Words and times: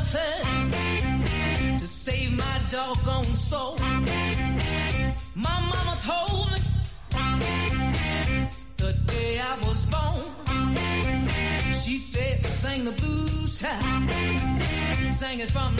Nothing 0.00 1.78
to 1.78 1.86
save 1.86 2.32
my 2.38 2.58
doggone 2.70 3.24
soul. 3.36 3.76
My 5.34 5.58
mama 5.70 5.94
told 6.10 6.50
me 6.52 6.58
the 8.78 8.92
day 9.12 9.40
I 9.50 9.54
was 9.66 9.84
born, 9.94 10.74
she 11.82 11.98
said, 11.98 12.44
sing 12.46 12.84
the 12.86 12.92
blues, 12.92 13.60
child, 13.60 14.10
sing 15.18 15.40
it 15.40 15.50
from 15.50 15.76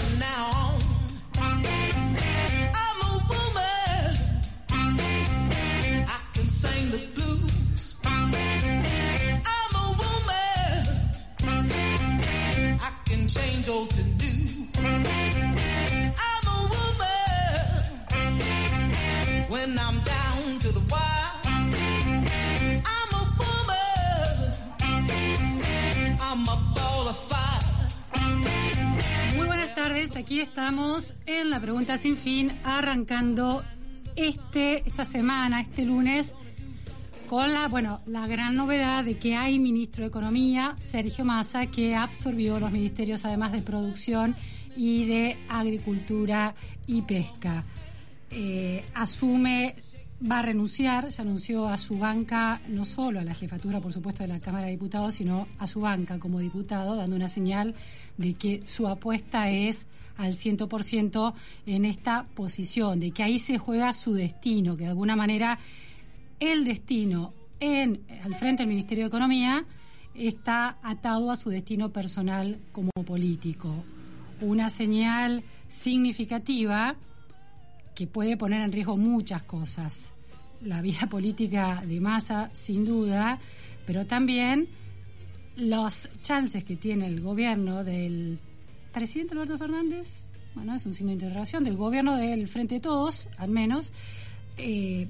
aquí 30.21 30.41
estamos 30.41 31.15
en 31.25 31.49
la 31.49 31.61
pregunta 31.61 31.97
sin 31.97 32.15
fin, 32.15 32.53
arrancando 32.63 33.65
este, 34.17 34.87
esta 34.87 35.07
semana, 35.07 35.63
este 35.63 35.87
lunes, 35.87 36.35
con 37.27 37.55
la, 37.55 37.69
bueno, 37.69 38.03
la 38.07 38.27
gran 38.27 38.55
novedad 38.55 39.03
de 39.03 39.17
que 39.17 39.35
hay 39.35 39.59
ministro 39.59 40.03
de 40.03 40.09
Economía, 40.09 40.75
Sergio 40.79 41.25
Massa, 41.25 41.67
que 41.67 41.95
absorbió 41.95 42.61
los 42.61 42.71
ministerios 42.71 43.25
además 43.25 43.53
de 43.53 43.63
producción 43.63 44.37
y 44.77 45.07
de 45.07 45.39
agricultura 45.49 46.55
y 46.87 47.01
pesca. 47.01 47.65
Eh, 48.31 48.85
asume, 48.93 49.75
va 50.31 50.41
a 50.41 50.43
renunciar, 50.43 51.09
ya 51.09 51.23
anunció 51.23 51.67
a 51.67 51.79
su 51.79 51.99
banca, 51.99 52.61
no 52.69 52.85
solo 52.85 53.21
a 53.21 53.25
la 53.25 53.35
jefatura, 53.35 53.81
por 53.81 53.95
supuesto, 53.95 54.23
de 54.23 54.29
la 54.29 54.41
Cámara 54.41 54.67
de 54.67 54.73
Diputados, 54.73 55.15
sino 55.15 55.49
a 55.59 55.67
su 55.67 55.81
banca 55.81 56.19
como 56.19 56.41
diputado, 56.41 56.95
dando 56.95 57.17
una 57.17 57.29
señal 57.29 57.75
de 58.19 58.35
que 58.35 58.63
su 58.67 58.87
apuesta 58.87 59.49
es 59.49 59.87
al 60.21 60.35
100% 60.35 61.33
en 61.67 61.85
esta 61.87 62.27
posición, 62.35 63.01
de 63.01 63.11
que 63.11 63.23
ahí 63.23 63.39
se 63.39 63.59
juega 63.59 63.93
su 63.95 64.13
destino, 64.13 64.77
que 64.77 64.85
de 64.85 64.91
alguna 64.91 65.17
manera 65.17 65.59
el 66.39 66.65
destino 66.65 67.33
en, 67.59 68.03
al 68.23 68.35
frente 68.35 68.63
del 68.63 68.69
Ministerio 68.69 69.05
de 69.05 69.09
Economía 69.09 69.65
está 70.15 70.79
atado 70.83 71.31
a 71.31 71.37
su 71.37 71.49
destino 71.49 71.91
personal 71.91 72.61
como 72.73 72.91
político. 73.07 73.73
Una 74.43 74.69
señal 74.69 75.43
significativa 75.69 76.97
que 77.95 78.07
puede 78.07 78.37
poner 78.37 78.61
en 78.61 78.73
riesgo 78.73 78.99
muchas 78.99 79.43
cosas. 79.45 80.13
La 80.63 80.83
vida 80.83 81.07
política 81.11 81.83
de 81.87 81.99
masa, 81.99 82.51
sin 82.53 82.85
duda, 82.85 83.39
pero 83.87 84.07
también 84.07 84.69
los 85.57 86.11
chances 86.21 86.63
que 86.65 86.77
tiene 86.77 87.07
el 87.07 87.23
gobierno 87.23 87.85
del 87.85 88.39
presidente 88.93 89.35
Alberto 89.35 89.59
Fernández, 89.59 90.25
bueno, 90.55 90.75
es 90.75 90.85
un 90.85 90.95
signo 90.95 91.11
de 91.11 91.15
interrogación, 91.15 91.65
del 91.65 91.77
gobierno 91.77 92.17
del 92.17 92.47
Frente 92.49 92.77
de 92.77 92.81
Todos, 92.81 93.29
al 93.39 93.51
menos, 93.51 93.93
eh, 94.57 95.09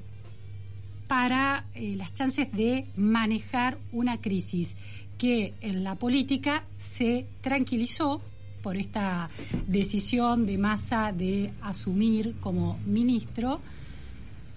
para 1.06 1.66
eh, 1.74 1.96
las 1.96 2.14
chances 2.14 2.52
de 2.52 2.86
manejar 2.96 3.78
una 3.92 4.20
crisis 4.20 4.76
que 5.18 5.54
en 5.60 5.82
la 5.82 5.96
política 5.96 6.64
se 6.78 7.26
tranquilizó 7.40 8.20
por 8.62 8.76
esta 8.76 9.30
decisión 9.66 10.46
de 10.46 10.58
masa 10.58 11.12
de 11.12 11.52
asumir 11.62 12.36
como 12.40 12.78
ministro, 12.86 13.60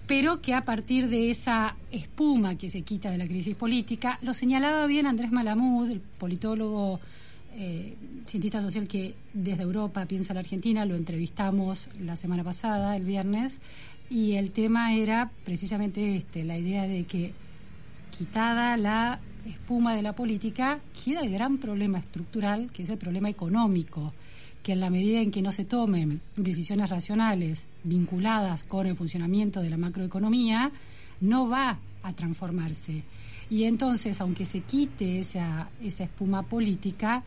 pero 0.06 0.42
que 0.42 0.54
a 0.54 0.64
partir 0.64 1.08
de 1.08 1.30
esa 1.30 1.76
espuma 1.90 2.56
que 2.56 2.68
se 2.68 2.82
quita 2.82 3.10
de 3.10 3.18
la 3.18 3.26
crisis 3.26 3.56
política, 3.56 4.18
lo 4.22 4.34
señalaba 4.34 4.86
bien 4.86 5.06
Andrés 5.06 5.32
Malamud, 5.32 5.90
el 5.90 6.00
politólogo 6.00 7.00
eh, 7.56 7.94
cientista 8.26 8.60
social 8.60 8.88
que 8.88 9.14
desde 9.32 9.62
Europa 9.62 10.06
piensa 10.06 10.34
la 10.34 10.40
Argentina, 10.40 10.84
lo 10.84 10.96
entrevistamos 10.96 11.88
la 12.00 12.16
semana 12.16 12.42
pasada, 12.42 12.96
el 12.96 13.04
viernes, 13.04 13.60
y 14.10 14.32
el 14.32 14.50
tema 14.50 14.94
era 14.94 15.30
precisamente 15.44 16.16
este, 16.16 16.44
la 16.44 16.58
idea 16.58 16.86
de 16.86 17.04
que 17.04 17.32
quitada 18.16 18.76
la 18.76 19.20
espuma 19.46 19.94
de 19.94 20.02
la 20.02 20.14
política, 20.14 20.80
queda 21.04 21.20
el 21.20 21.30
gran 21.30 21.58
problema 21.58 21.98
estructural, 21.98 22.70
que 22.72 22.82
es 22.82 22.90
el 22.90 22.98
problema 22.98 23.28
económico, 23.28 24.12
que 24.62 24.72
en 24.72 24.80
la 24.80 24.90
medida 24.90 25.20
en 25.20 25.30
que 25.30 25.42
no 25.42 25.52
se 25.52 25.64
tomen 25.64 26.20
decisiones 26.36 26.90
racionales 26.90 27.66
vinculadas 27.82 28.64
con 28.64 28.86
el 28.86 28.96
funcionamiento 28.96 29.60
de 29.60 29.70
la 29.70 29.76
macroeconomía, 29.76 30.72
no 31.20 31.48
va 31.48 31.78
a 32.02 32.12
transformarse. 32.14 33.02
Y 33.50 33.64
entonces, 33.64 34.20
aunque 34.20 34.46
se 34.46 34.60
quite 34.60 35.18
esa, 35.18 35.68
esa 35.82 36.04
espuma 36.04 36.42
política, 36.42 37.22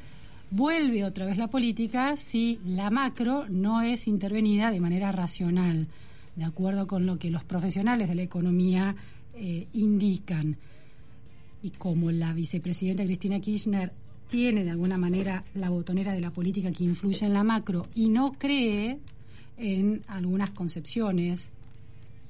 vuelve 0.52 1.03
otra 1.03 1.25
vez 1.25 1.38
la 1.38 1.50
política 1.50 2.18
si 2.18 2.59
la 2.66 2.90
macro 2.90 3.46
no 3.50 3.81
es 3.81 4.08
intervenida 4.08 4.72
de 4.72 4.80
manera 4.80 5.12
racional, 5.12 5.88
de 6.35 6.44
acuerdo 6.46 6.88
con 6.88 7.06
lo 7.06 7.18
que 7.19 7.30
los 7.30 7.44
profesionales 7.44 8.08
de 8.08 8.16
la 8.16 8.22
economía 8.24 8.96
eh, 9.34 9.68
indican. 9.74 10.58
Y 11.62 11.72
como 11.72 12.12
la 12.12 12.34
vicepresidenta 12.34 13.03
Cristina 13.03 13.40
Kirchner 13.40 13.91
tiene 14.30 14.63
de 14.63 14.72
alguna 14.72 14.97
manera 14.97 15.44
la 15.56 15.69
botonera 15.69 16.13
de 16.13 16.22
la 16.22 16.31
política 16.31 16.72
que 16.72 16.84
influye 16.84 17.25
en 17.25 17.34
la 17.34 17.44
macro 17.44 17.85
y 17.96 18.09
no 18.09 18.34
cree 18.34 18.99
en 19.58 20.02
algunas 20.08 20.52
concepciones 20.52 21.49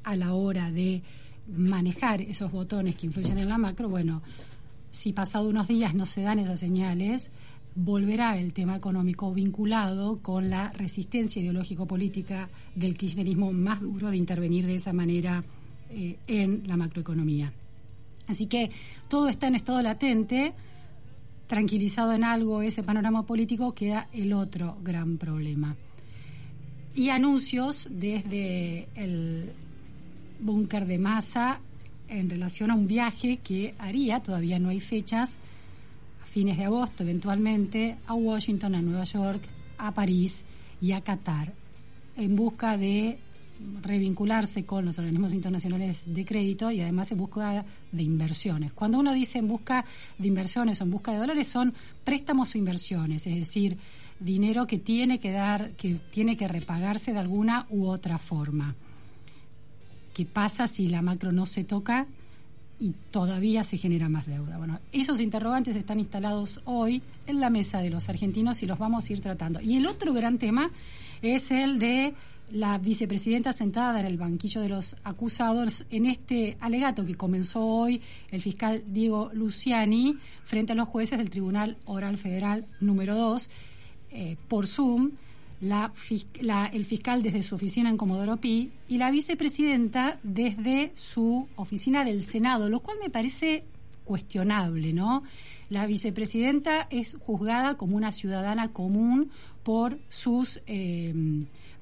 a 0.04 0.16
la 0.16 0.34
hora 0.34 0.72
de 0.72 1.02
manejar 1.48 2.22
esos 2.22 2.52
botones 2.52 2.96
que 2.96 3.08
influyen 3.08 3.38
en 3.38 3.50
la 3.50 3.58
macro, 3.58 3.90
bueno, 3.90 4.22
si 4.92 5.14
pasado 5.14 5.50
unos 5.50 5.68
días 5.68 5.94
no 5.94 6.06
se 6.06 6.22
dan 6.22 6.40
esas 6.40 6.60
señales, 6.60 7.32
volverá 7.78 8.38
el 8.38 8.54
tema 8.54 8.76
económico 8.76 9.32
vinculado 9.32 10.20
con 10.24 10.50
la 10.50 10.72
resistencia 10.72 11.40
ideológico-política 11.40 12.50
del 12.74 12.98
kirchnerismo 12.98 13.54
más 13.54 13.82
duro 13.82 14.10
de 14.10 14.18
intervenir 14.18 14.66
de 14.66 14.76
esa 14.76 14.94
manera 14.94 15.44
eh, 15.92 16.18
en 16.26 16.64
la 16.66 16.76
macroeconomía. 16.76 17.54
Así 18.26 18.48
que 18.48 18.72
todo 19.08 19.30
está 19.30 19.48
en 19.48 19.56
estado 19.56 19.82
latente, 19.84 20.54
tranquilizado 21.46 22.14
en 22.14 22.24
algo 22.24 22.64
ese 22.64 22.82
panorama 22.82 23.24
político, 23.28 23.76
queda 23.76 24.08
el 24.12 24.34
otro 24.34 24.78
gran 24.84 25.18
problema. 25.18 25.76
Y 26.96 27.10
anuncios 27.10 27.88
desde 27.92 28.88
el 28.96 29.52
búnker 30.40 30.88
de 30.88 30.98
masa 30.98 31.60
en 32.08 32.28
relación 32.28 32.72
a 32.72 32.76
un 32.76 32.88
viaje 32.88 33.38
que 33.38 33.76
haría, 33.78 34.20
todavía 34.22 34.58
no 34.58 34.70
hay 34.70 34.80
fechas, 34.80 35.38
fines 36.38 36.60
de 36.60 36.66
agosto, 36.66 37.02
eventualmente, 37.02 37.98
a 38.06 38.14
Washington, 38.14 38.76
a 38.76 38.82
Nueva 38.84 39.06
York, 39.06 39.42
a 39.80 39.92
París 39.92 40.46
y 40.80 40.92
a 40.92 41.02
Qatar, 41.02 41.52
en 42.16 42.36
busca 42.36 42.78
de 42.78 43.18
revincularse 43.82 44.64
con 44.64 44.86
los 44.86 45.00
organismos 45.00 45.34
internacionales 45.34 46.04
de 46.06 46.26
crédito 46.26 46.70
y 46.70 46.80
además 46.80 47.12
en 47.12 47.18
busca 47.18 47.66
de 47.92 48.04
inversiones. 48.04 48.72
Cuando 48.74 49.00
uno 49.00 49.14
dice 49.14 49.40
en 49.40 49.48
busca 49.48 49.84
de 50.20 50.28
inversiones 50.28 50.80
o 50.80 50.84
en 50.84 50.92
busca 50.92 51.12
de 51.12 51.18
dólares 51.18 51.48
son 51.48 51.74
préstamos 52.04 52.54
o 52.54 52.60
inversiones, 52.60 53.26
es 53.26 53.36
decir, 53.36 53.76
dinero 54.20 54.68
que 54.68 54.78
tiene 54.78 55.20
que 55.20 55.32
dar, 55.32 55.72
que 55.72 55.96
tiene 56.12 56.38
que 56.38 56.48
repagarse 56.48 57.14
de 57.14 57.20
alguna 57.20 57.66
u 57.72 57.88
otra 57.88 58.20
forma. 58.20 58.76
¿Qué 60.14 60.28
pasa 60.28 60.68
si 60.68 60.86
la 60.86 61.02
macro 61.02 61.32
no 61.32 61.48
se 61.48 61.64
toca 61.64 62.06
y 62.80 62.94
todavía 63.12 63.64
se 63.64 63.78
genera 63.78 64.10
más 64.10 64.28
deuda? 64.28 64.58
Bueno, 64.58 64.80
esos 64.92 65.20
interrogantes 65.20 65.76
están 65.76 66.00
instalados 66.00 66.62
hoy 66.66 67.02
en 67.26 67.40
la 67.40 67.50
mesa 67.50 67.80
de 67.80 67.90
los 67.90 68.10
argentinos 68.10 68.62
y 68.64 68.68
los 68.68 68.80
vamos 68.80 69.10
a 69.10 69.14
ir 69.14 69.22
tratando. 69.22 69.62
Y 69.62 69.76
el 69.78 69.88
otro 69.88 70.14
gran 70.14 70.38
tema 70.38 70.72
es 71.22 71.52
el 71.52 71.80
de 71.80 72.14
la 72.52 72.78
vicepresidenta 72.78 73.52
sentada 73.52 74.00
en 74.00 74.06
el 74.06 74.18
banquillo 74.18 74.62
de 74.62 74.70
los 74.70 74.96
acusados 75.04 75.86
en 75.90 76.06
este 76.06 76.58
alegato 76.62 77.06
que 77.06 77.16
comenzó 77.16 77.66
hoy 77.66 78.02
el 78.32 78.42
fiscal 78.42 78.84
Diego 78.88 79.30
Luciani 79.34 80.18
frente 80.46 80.72
a 80.72 80.76
los 80.76 80.88
jueces 80.88 81.18
del 81.18 81.30
Tribunal 81.30 81.78
Oral 81.86 82.18
Federal 82.18 82.66
número 82.80 83.16
2 83.16 83.50
eh, 84.12 84.38
por 84.48 84.68
Zoom, 84.68 85.12
la, 85.62 85.92
la, 86.42 86.68
el 86.68 86.86
fiscal 86.86 87.24
desde 87.24 87.44
su 87.44 87.56
oficina 87.56 87.90
en 87.90 87.98
Comodoro 87.98 88.38
Pi 88.38 88.72
y 88.88 88.98
la 88.98 89.12
vicepresidenta 89.12 90.20
desde 90.24 90.92
su 90.96 91.48
oficina 91.56 92.06
del 92.06 92.24
Senado, 92.24 92.70
lo 92.70 92.80
cual 92.80 92.98
me 93.02 93.10
parece 93.10 93.64
cuestionable, 94.04 94.94
¿no? 94.94 95.24
La 95.70 95.86
vicepresidenta 95.86 96.88
es 96.90 97.18
juzgada 97.20 97.76
como 97.76 97.98
una 97.98 98.12
ciudadana 98.12 98.72
común 98.72 99.32
por 99.64 100.00
sus 100.08 100.62
eh, 100.66 101.14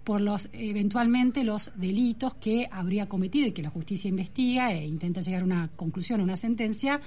por 0.04 0.22
los 0.22 0.50
eventualmente 0.54 1.44
los 1.44 1.72
delitos 1.75 2.36
que 2.36 2.69
habría 2.72 3.10
cometido 3.10 3.48
y 3.48 3.51
que 3.51 3.63
la 3.63 3.72
justicia 3.72 4.07
investiga 4.07 4.72
e 4.72 4.86
intenta 4.86 5.22
llegar 5.22 5.42
a 5.42 5.45
una 5.45 5.69
conclusión, 5.75 6.22
a 6.22 6.24
una 6.24 6.38
sentencia, 6.38 7.01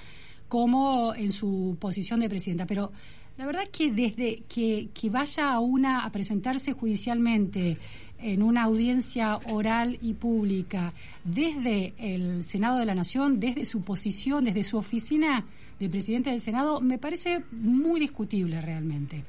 como 0.48 1.14
en 1.14 1.32
su 1.32 1.76
posición 1.78 2.20
de 2.20 2.28
presidenta. 2.28 2.66
Pero 2.66 2.92
la 3.36 3.46
verdad 3.46 3.62
es 3.62 3.68
que 3.68 3.92
desde 3.92 4.42
que, 4.48 4.88
que 4.92 5.10
vaya 5.10 5.52
a 5.52 5.60
una 5.60 6.04
a 6.04 6.10
presentarse 6.10 6.72
judicialmente 6.72 7.78
en 8.20 8.42
una 8.42 8.64
audiencia 8.64 9.38
oral 9.50 9.96
y 10.02 10.14
pública 10.14 10.92
desde 11.22 11.94
el 11.98 12.42
Senado 12.42 12.78
de 12.78 12.86
la 12.86 12.94
Nación, 12.94 13.38
desde 13.38 13.64
su 13.64 13.82
posición, 13.82 14.44
desde 14.44 14.64
su 14.64 14.76
oficina 14.76 15.44
de 15.78 15.88
presidente 15.88 16.30
del 16.30 16.40
Senado, 16.40 16.80
me 16.80 16.98
parece 16.98 17.44
muy 17.52 18.00
discutible 18.00 18.60
realmente. 18.60 19.24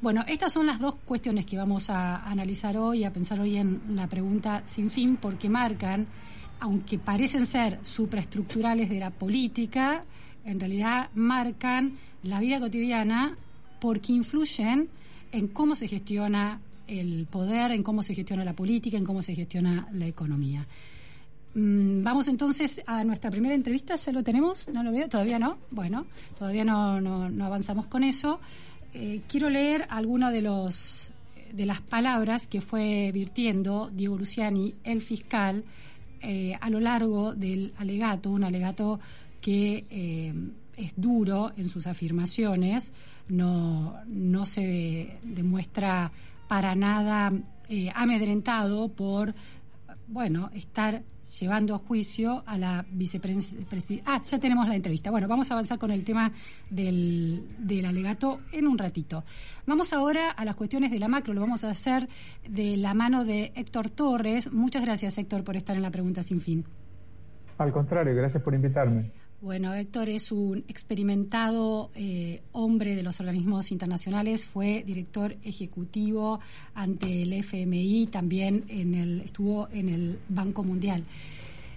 Bueno, 0.00 0.24
estas 0.26 0.52
son 0.52 0.66
las 0.66 0.80
dos 0.80 0.96
cuestiones 0.96 1.46
que 1.46 1.56
vamos 1.56 1.88
a 1.88 2.28
analizar 2.28 2.76
hoy, 2.76 3.04
a 3.04 3.12
pensar 3.12 3.38
hoy 3.38 3.56
en 3.56 3.80
la 3.90 4.08
pregunta 4.08 4.62
sin 4.66 4.90
fin, 4.90 5.16
porque 5.16 5.48
marcan, 5.48 6.08
aunque 6.62 6.96
parecen 6.96 7.44
ser 7.44 7.80
supraestructurales 7.82 8.88
de 8.88 9.00
la 9.00 9.10
política, 9.10 10.04
en 10.44 10.60
realidad 10.60 11.10
marcan 11.12 11.98
la 12.22 12.38
vida 12.38 12.60
cotidiana 12.60 13.36
porque 13.80 14.12
influyen 14.12 14.88
en 15.32 15.48
cómo 15.48 15.74
se 15.74 15.88
gestiona 15.88 16.60
el 16.86 17.26
poder, 17.26 17.72
en 17.72 17.82
cómo 17.82 18.04
se 18.04 18.14
gestiona 18.14 18.44
la 18.44 18.52
política, 18.52 18.96
en 18.96 19.04
cómo 19.04 19.22
se 19.22 19.34
gestiona 19.34 19.88
la 19.92 20.06
economía. 20.06 20.64
Mm, 21.54 22.04
vamos 22.04 22.28
entonces 22.28 22.80
a 22.86 23.02
nuestra 23.02 23.28
primera 23.28 23.56
entrevista, 23.56 23.96
¿ya 23.96 24.12
lo 24.12 24.22
tenemos? 24.22 24.68
¿No 24.68 24.84
lo 24.84 24.92
veo? 24.92 25.08
¿Todavía 25.08 25.40
no? 25.40 25.58
Bueno, 25.72 26.06
todavía 26.38 26.64
no, 26.64 26.94
avanzamos 27.44 27.88
con 27.88 28.04
eso. 28.04 28.38
Eh, 28.94 29.22
quiero 29.26 29.50
leer 29.50 29.84
algunas 29.90 30.32
de 30.32 30.42
de 31.52 31.66
las 31.66 31.80
palabras 31.80 32.46
que 32.46 32.60
fue 32.60 33.10
virtiendo 33.12 33.90
Diego 33.92 34.16
Luciani, 34.16 34.74
el 34.84 35.00
fiscal, 35.00 35.64
eh, 36.22 36.56
a 36.60 36.70
lo 36.70 36.80
largo 36.80 37.34
del 37.34 37.72
alegato, 37.78 38.30
un 38.30 38.44
alegato 38.44 39.00
que 39.40 39.84
eh, 39.90 40.32
es 40.76 40.92
duro 40.96 41.52
en 41.56 41.68
sus 41.68 41.86
afirmaciones, 41.86 42.92
no, 43.28 43.96
no 44.06 44.44
se 44.44 45.18
demuestra 45.22 46.12
para 46.48 46.74
nada 46.74 47.32
amedrentado 47.94 48.90
por 48.90 49.34
bueno 50.06 50.50
estar 50.52 51.02
llevando 51.40 51.74
a 51.74 51.78
juicio 51.78 52.42
a 52.46 52.58
la 52.58 52.84
vicepresidenta. 52.90 54.14
Ah, 54.14 54.20
ya 54.20 54.38
tenemos 54.38 54.68
la 54.68 54.74
entrevista. 54.74 55.10
Bueno, 55.10 55.28
vamos 55.28 55.50
a 55.50 55.54
avanzar 55.54 55.78
con 55.78 55.90
el 55.90 56.04
tema 56.04 56.32
del, 56.70 57.46
del 57.58 57.84
alegato 57.86 58.40
en 58.52 58.66
un 58.66 58.78
ratito. 58.78 59.24
Vamos 59.66 59.92
ahora 59.92 60.30
a 60.30 60.44
las 60.44 60.56
cuestiones 60.56 60.90
de 60.90 60.98
la 60.98 61.08
macro. 61.08 61.34
Lo 61.34 61.40
vamos 61.40 61.64
a 61.64 61.70
hacer 61.70 62.08
de 62.48 62.76
la 62.76 62.94
mano 62.94 63.24
de 63.24 63.52
Héctor 63.54 63.90
Torres. 63.90 64.52
Muchas 64.52 64.82
gracias, 64.82 65.18
Héctor, 65.18 65.44
por 65.44 65.56
estar 65.56 65.76
en 65.76 65.82
la 65.82 65.90
pregunta 65.90 66.22
sin 66.22 66.40
fin. 66.40 66.64
Al 67.58 67.72
contrario, 67.72 68.14
gracias 68.14 68.42
por 68.42 68.54
invitarme. 68.54 69.10
Bueno, 69.42 69.74
Héctor 69.74 70.08
es 70.08 70.30
un 70.30 70.58
experimentado 70.68 71.90
eh, 71.96 72.42
hombre 72.52 72.94
de 72.94 73.02
los 73.02 73.18
organismos 73.18 73.72
internacionales, 73.72 74.46
fue 74.46 74.84
director 74.86 75.34
ejecutivo 75.42 76.38
ante 76.74 77.22
el 77.22 77.32
FMI, 77.32 78.06
también 78.06 78.64
en 78.68 78.94
el, 78.94 79.20
estuvo 79.22 79.68
en 79.72 79.88
el 79.88 80.18
Banco 80.28 80.62
Mundial. 80.62 81.02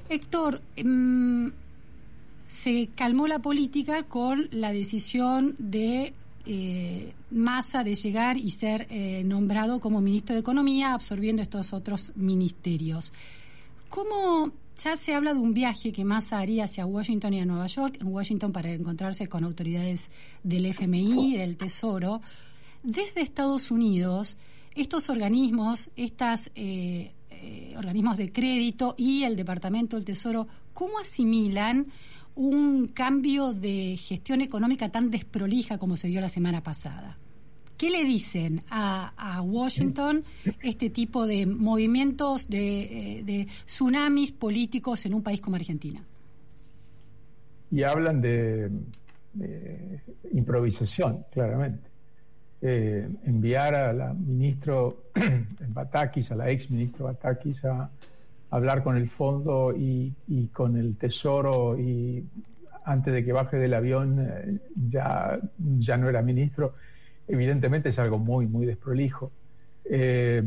Héctor, 0.10 0.62
mmm, 0.84 1.48
se 2.46 2.90
calmó 2.94 3.26
la 3.26 3.40
política 3.40 4.04
con 4.04 4.48
la 4.52 4.72
decisión 4.72 5.56
de 5.58 6.14
eh, 6.46 7.14
Massa 7.32 7.84
de 7.84 7.96
llegar 7.96 8.38
y 8.38 8.52
ser 8.52 8.86
eh, 8.92 9.24
nombrado 9.26 9.80
como 9.80 10.02
ministro 10.02 10.36
de 10.36 10.42
Economía, 10.42 10.94
absorbiendo 10.94 11.42
estos 11.42 11.74
otros 11.74 12.12
ministerios. 12.16 13.12
¿Cómo 13.90 14.52
ya 14.78 14.98
se 14.98 15.14
habla 15.14 15.34
de 15.34 15.40
un 15.40 15.54
viaje 15.54 15.92
que 15.92 16.04
Massa 16.04 16.40
haría 16.40 16.66
hacia 16.66 16.86
Washington 16.86 17.34
y 17.34 17.40
a 17.40 17.46
Nueva 17.46 17.68
York, 17.68 17.98
en 18.02 18.08
Washington 18.08 18.52
para 18.52 18.72
encontrarse 18.72 19.28
con 19.28 19.44
autoridades 19.44 20.12
del 20.44 20.66
FMI, 20.66 21.38
del 21.38 21.58
Tesoro. 21.58 22.22
Desde 22.84 23.22
Estados 23.22 23.72
Unidos, 23.72 24.38
estos 24.76 25.10
organismos, 25.10 25.90
estos 25.96 26.52
eh, 26.56 27.14
eh, 27.30 27.74
organismos 27.78 28.18
de 28.18 28.32
crédito 28.32 28.96
y 28.98 29.24
el 29.24 29.36
Departamento 29.36 29.96
del 29.96 30.06
Tesoro, 30.06 30.48
¿cómo 30.74 31.00
asimilan 31.00 31.88
un 32.36 32.88
cambio 32.88 33.54
de 33.54 33.98
gestión 33.98 34.42
económica 34.42 34.90
tan 34.90 35.10
desprolija 35.10 35.78
como 35.78 35.96
se 35.96 36.10
dio 36.10 36.20
la 36.20 36.30
semana 36.30 36.62
pasada? 36.62 37.18
¿Qué 37.78 37.90
le 37.90 38.06
dicen 38.06 38.64
a, 38.70 39.42
Washington 39.42 40.24
este 40.64 40.90
tipo 40.90 41.28
de 41.28 41.46
movimientos, 41.46 42.48
de, 42.50 43.20
eh, 43.20 43.48
tsunamis 43.66 44.32
políticos 44.32 45.06
en 45.06 45.14
un 45.14 45.22
país 45.22 45.42
como 45.42 45.58
Argentina? 45.58 46.02
Y 47.72 47.84
hablan 47.84 48.22
de, 48.22 48.70
improvisación, 50.32 51.26
claramente. 51.32 51.90
Eh, 52.62 53.08
enviar 53.26 53.76
a 53.76 53.94
la 53.94 54.14
ministro 54.14 55.04
Batakis, 55.68 56.32
a 56.32 56.36
la 56.36 56.50
ex 56.50 56.72
ministro 56.72 57.06
Batakis, 57.06 57.66
a, 57.66 57.90
hablar 58.52 58.84
con 58.84 58.96
el 58.96 59.10
fondo 59.10 59.74
y, 59.76 60.14
con 60.54 60.78
el 60.78 60.96
tesoro 60.96 61.78
y 61.78 62.24
antes 62.86 63.14
de 63.14 63.26
que 63.26 63.34
baje 63.34 63.58
del 63.58 63.74
avión 63.74 64.20
eh, 64.20 64.60
ya, 64.90 65.40
ya 65.58 65.98
no 65.98 66.08
era 66.08 66.22
ministro 66.22 66.76
evidentemente 67.28 67.90
es 67.90 68.00
algo 68.00 68.20
muy, 68.20 68.48
muy 68.48 68.66
desprolijo. 68.66 69.32
Eh, 69.88 70.42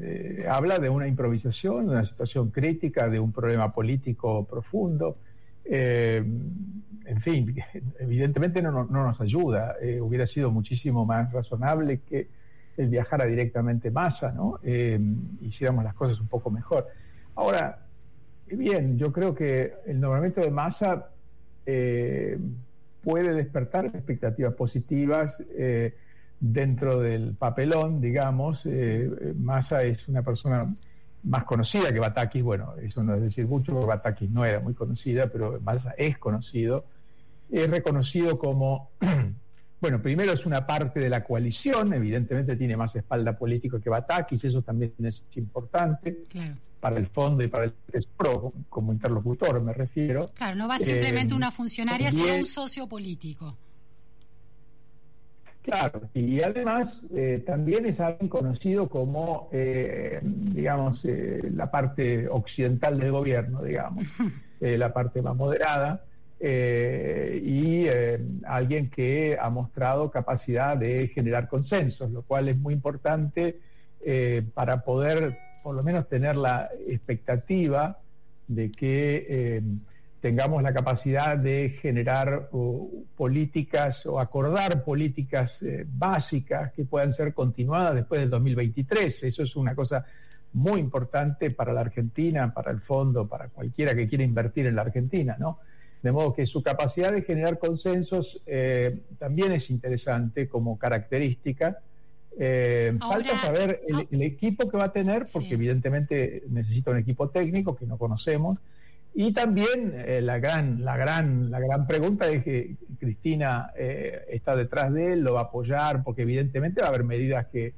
eh, 0.00 0.46
habla 0.48 0.78
de 0.78 0.90
una 0.90 1.08
improvisación, 1.08 1.86
de 1.86 1.92
una 1.92 2.04
situación 2.04 2.50
crítica, 2.50 3.08
de 3.08 3.18
un 3.18 3.32
problema 3.32 3.72
político 3.72 4.44
profundo. 4.44 5.16
Eh, 5.64 6.22
en 7.04 7.20
fin, 7.22 7.56
evidentemente 7.98 8.62
no, 8.62 8.84
nos 8.84 9.20
ayuda. 9.20 9.76
hubiera 10.00 10.26
sido 10.26 10.50
muchísimo 10.50 11.04
más 11.04 11.32
razonable 11.32 12.00
que 12.00 12.28
el 12.76 12.88
viajara 12.88 13.24
directamente 13.24 13.90
Massa, 13.90 14.30
¿no? 14.30 14.60
hiciéramos 15.40 15.82
las 15.82 15.94
cosas 15.94 16.20
un 16.20 16.28
poco 16.28 16.48
mejor. 16.48 16.86
Ahora, 17.34 17.86
bien, 18.46 18.96
yo 18.98 19.12
creo 19.12 19.34
que 19.34 19.72
el 19.86 19.98
nombramiento 19.98 20.40
de 20.42 20.50
Massa 20.50 21.08
puede 23.08 23.32
despertar 23.32 23.86
expectativas 23.86 24.52
positivas 24.52 25.32
eh, 25.56 25.94
dentro 26.38 27.00
del 27.00 27.34
papelón, 27.36 28.02
digamos. 28.02 28.60
Eh, 28.66 29.32
Massa 29.34 29.82
es 29.82 30.06
una 30.08 30.22
persona 30.22 30.76
más 31.22 31.44
conocida 31.44 31.90
que 31.90 32.00
Batakis, 32.00 32.42
bueno, 32.42 32.74
eso 32.82 33.02
no 33.02 33.14
es 33.14 33.22
decir 33.22 33.46
mucho, 33.46 33.72
porque 33.72 33.86
Batakis 33.86 34.30
no 34.30 34.44
era 34.44 34.60
muy 34.60 34.74
conocida, 34.74 35.28
pero 35.28 35.58
Massa 35.62 35.94
es 35.96 36.18
conocido. 36.18 36.84
Es 37.50 37.70
reconocido 37.70 38.38
como, 38.38 38.90
bueno, 39.80 40.02
primero 40.02 40.32
es 40.32 40.44
una 40.44 40.66
parte 40.66 41.00
de 41.00 41.08
la 41.08 41.24
coalición, 41.24 41.94
evidentemente 41.94 42.56
tiene 42.56 42.76
más 42.76 42.94
espalda 42.94 43.38
política 43.38 43.80
que 43.80 43.88
Batakis, 43.88 44.44
eso 44.44 44.60
también 44.60 44.92
es 44.98 45.22
importante. 45.36 46.26
Para 46.80 46.96
el 46.96 47.06
fondo 47.08 47.42
y 47.42 47.48
para 47.48 47.64
el 47.64 47.72
tesoro 47.90 48.52
como 48.68 48.92
interlocutor, 48.92 49.60
me 49.60 49.72
refiero. 49.72 50.28
Claro, 50.34 50.56
no 50.56 50.68
va 50.68 50.78
simplemente 50.78 51.34
Eh, 51.34 51.36
una 51.36 51.50
funcionaria, 51.50 52.10
sino 52.10 52.34
un 52.34 52.44
socio 52.44 52.86
político. 52.86 53.56
Claro, 55.62 56.08
y 56.14 56.40
además 56.40 57.02
eh, 57.14 57.42
también 57.44 57.84
es 57.84 58.00
alguien 58.00 58.28
conocido 58.28 58.88
como, 58.88 59.50
eh, 59.52 60.18
digamos, 60.22 61.02
la 61.04 61.70
parte 61.70 62.26
occidental 62.28 62.98
del 62.98 63.12
gobierno, 63.12 63.62
digamos, 63.62 64.06
la 64.60 64.92
parte 64.92 65.20
más 65.20 65.36
moderada, 65.36 66.04
y 66.40 67.86
alguien 68.46 68.88
que 68.90 69.36
ha 69.38 69.50
mostrado 69.50 70.08
capacidad 70.10 70.76
de 70.76 71.08
generar 71.08 71.48
consensos, 71.48 72.12
lo 72.12 72.22
cual 72.22 72.48
es 72.48 72.56
muy 72.56 72.72
importante 72.74 73.58
para 74.54 74.84
poder, 74.84 75.36
por 75.68 75.76
lo 75.76 75.82
menos, 75.82 76.08
tener 76.08 76.34
la 76.34 76.70
expectativa 76.86 77.98
de 78.46 78.70
que 78.70 79.26
eh, 79.28 79.62
tengamos 80.18 80.62
la 80.62 80.72
capacidad 80.72 81.36
de 81.36 81.76
generar 81.82 82.48
o, 82.52 82.88
políticas 83.14 84.06
o 84.06 84.18
acordar 84.18 84.82
políticas 84.82 85.52
eh, 85.60 85.84
básicas 85.86 86.72
que 86.72 86.86
puedan 86.86 87.12
ser 87.12 87.34
continuadas 87.34 87.96
después 87.96 88.18
del 88.18 88.30
2023. 88.30 89.24
Eso 89.24 89.42
es 89.42 89.56
una 89.56 89.74
cosa 89.74 90.06
muy 90.54 90.80
importante 90.80 91.50
para 91.50 91.74
la 91.74 91.82
Argentina, 91.82 92.50
para 92.54 92.70
el 92.70 92.80
fondo, 92.80 93.28
para 93.28 93.48
cualquiera 93.48 93.94
que 93.94 94.08
quiera 94.08 94.24
invertir 94.24 94.66
en 94.68 94.74
la 94.74 94.80
Argentina, 94.80 95.36
¿no? 95.38 95.58
De 96.02 96.12
modo 96.12 96.32
que 96.32 96.46
su 96.46 96.62
capacidad 96.62 97.12
de 97.12 97.20
generar 97.20 97.58
consensos 97.58 98.40
eh, 98.46 99.02
también 99.18 99.52
es 99.52 99.68
interesante 99.68 100.48
como 100.48 100.78
característica. 100.78 101.80
Eh, 102.40 102.96
Ahora- 103.00 103.16
falta 103.24 103.40
saber 103.40 103.80
el, 103.88 103.96
ah. 103.96 104.04
el 104.10 104.22
equipo 104.22 104.70
que 104.70 104.76
va 104.76 104.84
a 104.84 104.92
tener, 104.92 105.26
porque 105.32 105.48
Sí. 105.48 105.54
evidentemente 105.54 106.44
necesita 106.48 106.90
un 106.92 106.98
equipo 106.98 107.28
técnico 107.30 107.74
que 107.76 107.86
no 107.86 107.98
conocemos. 107.98 108.58
Y 109.14 109.32
también 109.32 109.92
eh, 109.96 110.20
la 110.20 110.38
gran, 110.38 110.84
la 110.84 110.96
gran, 110.96 111.50
la 111.50 111.58
gran 111.58 111.86
pregunta 111.88 112.28
es 112.28 112.44
que 112.44 112.76
Cristina 113.00 113.70
eh, 113.76 114.20
está 114.30 114.54
detrás 114.54 114.92
de 114.92 115.14
él, 115.14 115.20
lo 115.22 115.34
va 115.34 115.40
a 115.40 115.44
apoyar, 115.44 116.04
porque 116.04 116.22
evidentemente 116.22 116.80
va 116.82 116.86
a 116.86 116.90
haber 116.90 117.04
medidas 117.04 117.46
que 117.48 117.72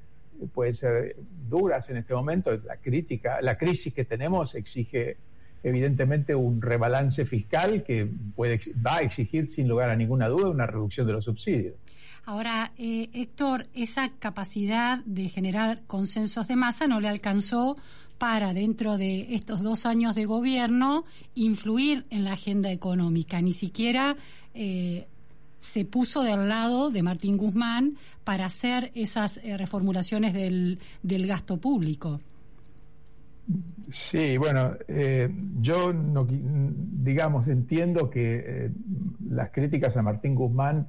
pueden 0.52 0.74
ser 0.76 1.16
duras 1.48 1.88
en 1.88 1.96
este 1.96 2.12
momento. 2.14 2.50
La 2.66 2.76
crítica, 2.76 3.40
la 3.40 3.56
crisis 3.56 3.94
que 3.94 4.04
tenemos 4.04 4.54
exige 4.54 5.16
evidentemente 5.62 6.34
un 6.34 6.60
rebalance 6.60 7.24
fiscal 7.26 7.84
que 7.84 8.08
puede, 8.34 8.60
va 8.86 8.96
a 8.96 9.00
exigir 9.00 9.48
sin 9.48 9.68
lugar 9.68 9.90
a 9.90 9.96
ninguna 9.96 10.28
duda 10.28 10.48
una 10.48 10.66
reducción 10.66 11.06
de 11.06 11.12
los 11.14 11.24
subsidios. 11.24 11.74
Ahora, 12.24 12.72
eh, 12.76 13.08
Héctor, 13.12 13.66
esa 13.74 14.10
capacidad 14.18 15.04
de 15.04 15.28
generar 15.28 15.82
consensos 15.86 16.46
de 16.48 16.56
masa 16.56 16.86
no 16.86 17.00
le 17.00 17.08
alcanzó 17.08 17.76
para, 18.20 18.52
dentro 18.52 18.98
de 18.98 19.34
estos 19.34 19.62
dos 19.62 19.86
años 19.86 20.14
de 20.14 20.26
gobierno, 20.26 21.04
influir 21.34 22.04
en 22.10 22.24
la 22.24 22.34
agenda 22.34 22.70
económica. 22.70 23.40
Ni 23.40 23.52
siquiera 23.52 24.14
eh, 24.52 25.08
se 25.58 25.86
puso 25.86 26.22
del 26.22 26.46
lado 26.46 26.90
de 26.90 27.02
Martín 27.02 27.38
Guzmán 27.38 27.94
para 28.22 28.44
hacer 28.44 28.90
esas 28.94 29.38
eh, 29.38 29.56
reformulaciones 29.56 30.34
del, 30.34 30.78
del 31.02 31.26
gasto 31.26 31.56
público. 31.56 32.20
Sí, 33.90 34.36
bueno, 34.36 34.74
eh, 34.86 35.28
yo 35.62 35.92
no, 35.92 36.26
digamos 36.28 37.48
entiendo 37.48 38.10
que 38.10 38.70
las 39.30 39.50
críticas 39.50 39.96
a 39.96 40.02
Martín 40.02 40.34
Guzmán, 40.34 40.88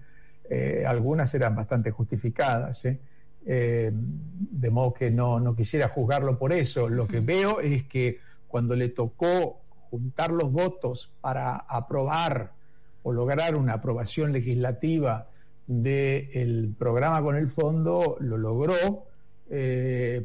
eh, 0.54 0.84
algunas 0.86 1.34
eran 1.34 1.56
bastante 1.56 1.92
justificadas, 1.92 2.84
¿eh? 2.84 3.00
Eh, 3.46 3.90
de 3.94 4.70
modo 4.70 4.94
que 4.94 5.10
no, 5.10 5.40
no 5.40 5.56
quisiera 5.56 5.88
juzgarlo 5.88 6.38
por 6.38 6.52
eso. 6.52 6.90
Lo 6.90 7.08
que 7.08 7.22
veo 7.22 7.62
es 7.62 7.86
que 7.86 8.20
cuando 8.50 8.76
le 8.76 8.90
tocó 8.90 9.62
juntar 9.90 10.32
los 10.32 10.52
votos 10.52 11.10
para 11.22 11.56
aprobar 11.56 12.52
o 13.02 13.14
lograr 13.14 13.56
una 13.56 13.76
aprobación 13.76 14.34
legislativa 14.34 15.30
del 15.68 16.76
programa 16.78 17.22
con 17.22 17.38
el 17.38 17.50
fondo, 17.50 18.18
lo 18.20 18.38
logró. 18.38 19.06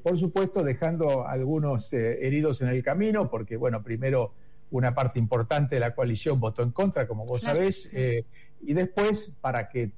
Por 0.02 0.18
supuesto, 0.18 0.64
dejando 0.64 1.26
algunos 1.26 1.92
heridos 1.92 2.60
en 2.62 2.68
el 2.68 2.82
camino, 2.82 3.30
porque, 3.30 3.56
bueno, 3.56 3.80
primero 3.82 4.32
una 4.70 4.94
parte 4.94 5.18
importante 5.18 5.76
de 5.76 5.80
la 5.80 5.94
coalición 5.94 6.40
votó 6.40 6.62
en 6.62 6.70
contra, 6.72 7.06
como 7.06 7.24
vos 7.24 7.40
Claro. 7.40 7.56
sabés, 7.58 7.88
eh, 7.92 8.24
y 8.62 8.72
después, 8.72 9.30
para 9.40 9.68
que 9.68 9.90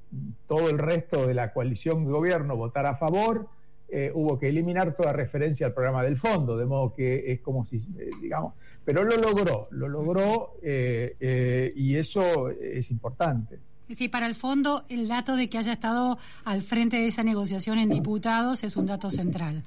todo 0.47 0.69
el 0.69 0.79
resto 0.79 1.27
de 1.27 1.35
la 1.35 1.53
coalición 1.53 2.05
de 2.05 2.11
gobierno 2.11 2.57
votara 2.57 2.91
a 2.91 2.97
favor, 2.97 3.49
eh, 3.89 4.11
hubo 4.15 4.39
que 4.39 4.49
eliminar 4.49 4.95
toda 4.95 5.13
referencia 5.13 5.67
al 5.67 5.73
programa 5.73 6.03
del 6.03 6.19
fondo, 6.19 6.59
de 6.59 6.67
modo 6.67 6.95
que 6.95 7.33
es 7.33 7.41
como 7.41 7.65
si, 7.65 7.77
eh, 7.77 8.11
digamos, 8.21 8.55
pero 8.85 9.05
lo 9.05 9.17
logró, 9.17 9.69
lo 9.71 9.89
logró 9.89 10.55
y 10.63 11.97
eso 11.97 12.51
es 12.51 12.91
importante. 12.91 13.59
Decir, 13.89 14.11
para 14.11 14.27
el 14.27 14.35
fondo, 14.35 14.83
el 14.91 15.09
dato 15.09 15.35
de 15.37 15.49
que 15.49 15.57
haya 15.57 15.73
estado 15.73 16.19
al 16.45 16.61
frente 16.61 16.97
de 16.97 17.07
esa 17.07 17.23
negociación 17.23 17.79
en 17.79 17.89
diputados 17.89 18.63
es 18.63 18.77
un 18.77 18.85
dato 18.85 19.11
central. 19.11 19.65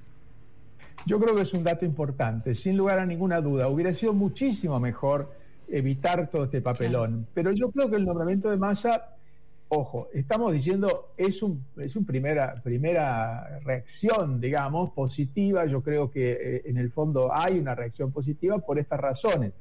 Yo 1.06 1.20
creo 1.20 1.36
que 1.36 1.42
es 1.42 1.54
un 1.54 1.64
dato 1.64 1.86
importante, 1.86 2.56
sin 2.56 2.78
lugar 2.78 3.00
a 3.00 3.06
ninguna 3.06 3.42
duda. 3.42 3.68
Hubiera 3.68 3.94
sido 3.94 4.14
muchísimo 4.14 4.80
mejor 4.80 5.32
evitar 5.68 6.30
todo 6.30 6.46
este 6.46 6.62
papelón. 6.62 7.28
Pero 7.34 7.52
yo 7.52 7.72
creo 7.72 7.90
que 7.90 7.96
el 7.96 8.06
nombramiento 8.06 8.50
de 8.50 8.58
Massa, 8.58 9.16
ojo, 9.70 10.10
estamos 10.14 10.54
diciendo, 10.54 11.14
es 11.18 11.42
un, 11.42 11.66
es 11.78 11.96
un 11.96 12.06
primera, 12.06 12.56
primera 12.62 13.60
reacción, 13.64 14.40
digamos, 14.40 14.92
positiva. 14.92 15.66
Yo 15.66 15.82
creo 15.82 16.12
que 16.12 16.32
eh, 16.32 16.62
en 16.66 16.78
el 16.78 16.92
fondo 16.92 17.32
hay 17.34 17.58
una 17.58 17.74
reacción 17.74 18.12
positiva 18.12 18.60
por 18.60 18.78
estas 18.78 19.00
razones. 19.00 19.54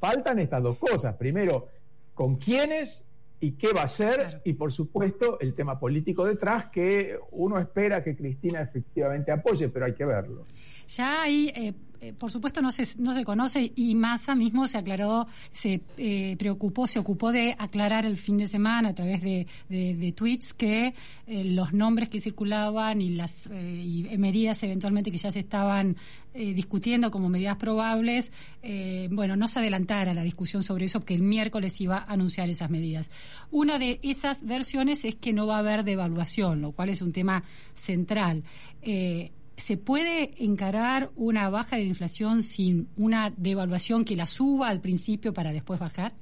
Faltan 0.00 0.38
estas 0.40 0.62
dos 0.62 0.78
cosas. 0.78 1.14
Primero, 1.16 1.68
con 2.14 2.36
quiénes 2.36 3.02
y 3.42 3.52
qué 3.52 3.72
va 3.72 3.82
a 3.82 3.88
ser, 3.88 4.14
Claro. 4.14 4.40
y 4.44 4.52
por 4.52 4.72
supuesto 4.72 5.38
el 5.40 5.52
tema 5.54 5.78
político 5.80 6.24
detrás, 6.24 6.66
que 6.70 7.18
uno 7.32 7.58
espera 7.58 8.02
que 8.04 8.14
Cristina 8.16 8.62
efectivamente 8.62 9.32
apoye, 9.32 9.68
pero 9.68 9.84
hay 9.86 9.94
que 9.94 10.04
verlo. 10.04 10.46
Ya 10.86 11.22
ahí, 11.22 11.52
eh, 11.56 11.72
eh, 12.02 12.12
por 12.18 12.32
supuesto, 12.32 12.60
no 12.60 12.72
se, 12.72 12.82
no 12.98 13.14
se 13.14 13.22
conoce 13.22 13.72
y 13.76 13.94
Massa 13.94 14.34
mismo 14.34 14.66
se 14.66 14.76
aclaró, 14.76 15.28
se 15.52 15.80
eh, 15.96 16.34
preocupó, 16.36 16.88
se 16.88 16.98
ocupó 16.98 17.30
de 17.30 17.54
aclarar 17.56 18.04
el 18.06 18.16
fin 18.16 18.38
de 18.38 18.48
semana 18.48 18.88
a 18.88 18.94
través 18.94 19.22
de, 19.22 19.46
tweets 20.16 20.52
que 20.52 20.94
eh, 21.28 21.44
los 21.44 21.72
nombres 21.72 22.08
que 22.08 22.18
circulaban 22.18 23.00
y 23.00 23.10
las 23.10 23.46
eh, 23.46 23.84
y 23.84 24.18
medidas 24.18 24.60
eventualmente 24.64 25.12
que 25.12 25.18
ya 25.18 25.30
se 25.30 25.38
estaban 25.38 25.96
discutiendo 26.34 27.10
como 27.10 27.28
medidas 27.28 27.58
probables, 27.58 28.32
bueno, 29.10 29.36
no 29.36 29.48
se 29.48 29.58
adelantara 29.58 30.14
la 30.14 30.22
discusión 30.22 30.62
sobre 30.62 30.86
eso 30.86 30.98
porque 30.98 31.12
el 31.12 31.20
miércoles 31.20 31.78
iba 31.78 31.98
a 31.98 32.04
anunciar 32.10 32.48
esas 32.48 32.70
medidas. 32.70 33.10
Una 33.50 33.78
de 33.78 34.00
esas 34.02 34.42
versiones 34.42 35.04
es 35.04 35.14
que 35.14 35.34
no 35.34 35.46
va 35.46 35.56
a 35.56 35.58
haber 35.58 35.84
devaluación, 35.84 36.62
lo 36.62 36.72
cual 36.72 36.88
es 36.88 37.02
un 37.02 37.12
tema 37.12 37.44
central. 37.74 38.44
¿Se 39.56 39.76
puede 39.76 40.42
encarar 40.44 41.10
una 41.14 41.48
baja 41.50 41.76
de 41.76 41.82
la 41.82 41.88
inflación 41.88 42.42
sin 42.42 42.88
una 42.96 43.32
devaluación 43.36 44.04
que 44.04 44.16
la 44.16 44.26
suba 44.26 44.68
al 44.68 44.80
principio 44.80 45.32
para 45.32 45.52
después 45.52 45.78
bajar? 45.78 46.12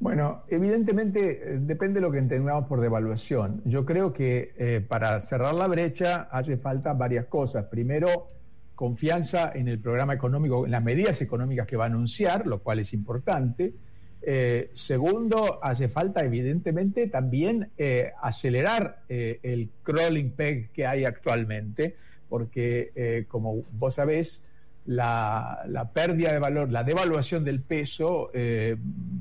Bueno, 0.00 0.44
evidentemente 0.48 1.54
eh, 1.54 1.58
depende 1.60 2.00
de 2.00 2.06
lo 2.06 2.10
que 2.10 2.18
entendamos 2.18 2.66
por 2.66 2.80
devaluación. 2.80 3.60
Yo 3.66 3.84
creo 3.84 4.14
que 4.14 4.52
eh, 4.56 4.84
para 4.86 5.20
cerrar 5.22 5.54
la 5.54 5.66
brecha 5.66 6.28
hace 6.30 6.56
falta 6.56 6.94
varias 6.94 7.26
cosas. 7.26 7.66
Primero, 7.66 8.28
confianza 8.74 9.52
en 9.54 9.68
el 9.68 9.78
programa 9.78 10.14
económico, 10.14 10.64
en 10.64 10.72
las 10.72 10.82
medidas 10.82 11.20
económicas 11.20 11.66
que 11.66 11.76
va 11.76 11.84
a 11.84 11.88
anunciar, 11.88 12.46
lo 12.46 12.60
cual 12.60 12.78
es 12.78 12.94
importante. 12.94 13.74
Eh, 14.22 14.70
segundo, 14.74 15.60
hace 15.62 15.88
falta 15.88 16.22
evidentemente 16.24 17.06
también 17.06 17.70
eh, 17.78 18.12
acelerar 18.22 19.00
eh, 19.08 19.38
el 19.42 19.70
crawling 19.82 20.30
peg 20.32 20.70
que 20.72 20.86
hay 20.86 21.04
actualmente, 21.04 21.96
porque 22.28 22.92
eh, 22.94 23.24
como 23.28 23.62
vos 23.72 23.94
sabés, 23.94 24.42
la, 24.86 25.62
la 25.68 25.90
pérdida 25.92 26.32
de 26.32 26.38
valor, 26.38 26.70
la 26.70 26.84
devaluación 26.84 27.44
del 27.44 27.60
peso 27.60 28.30
eh, 28.34 28.76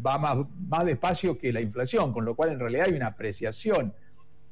va 0.05 0.17
más, 0.17 0.37
más 0.67 0.85
despacio 0.85 1.37
que 1.37 1.53
la 1.53 1.61
inflación, 1.61 2.11
con 2.13 2.25
lo 2.25 2.35
cual 2.35 2.51
en 2.51 2.59
realidad 2.59 2.87
hay 2.87 2.95
una 2.95 3.07
apreciación. 3.07 3.93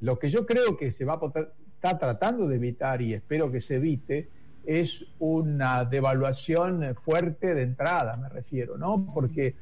Lo 0.02 0.18
que 0.20 0.30
yo 0.30 0.46
creo 0.46 0.78
que 0.78 0.92
se 0.92 1.06
va 1.06 1.14
a 1.14 1.20
poder- 1.20 1.52
está 1.76 1.98
tratando 1.98 2.48
de 2.48 2.56
evitar 2.56 3.02
y 3.02 3.14
espero 3.14 3.52
que 3.52 3.62
se 3.62 3.76
evite 3.76 4.30
es 4.66 5.06
una 5.20 5.86
devaluación 5.86 6.96
fuerte 7.04 7.54
de 7.54 7.62
entrada, 7.64 8.18
me 8.18 8.28
refiero, 8.30 8.78
¿no? 8.78 9.08
Porque 9.14 9.56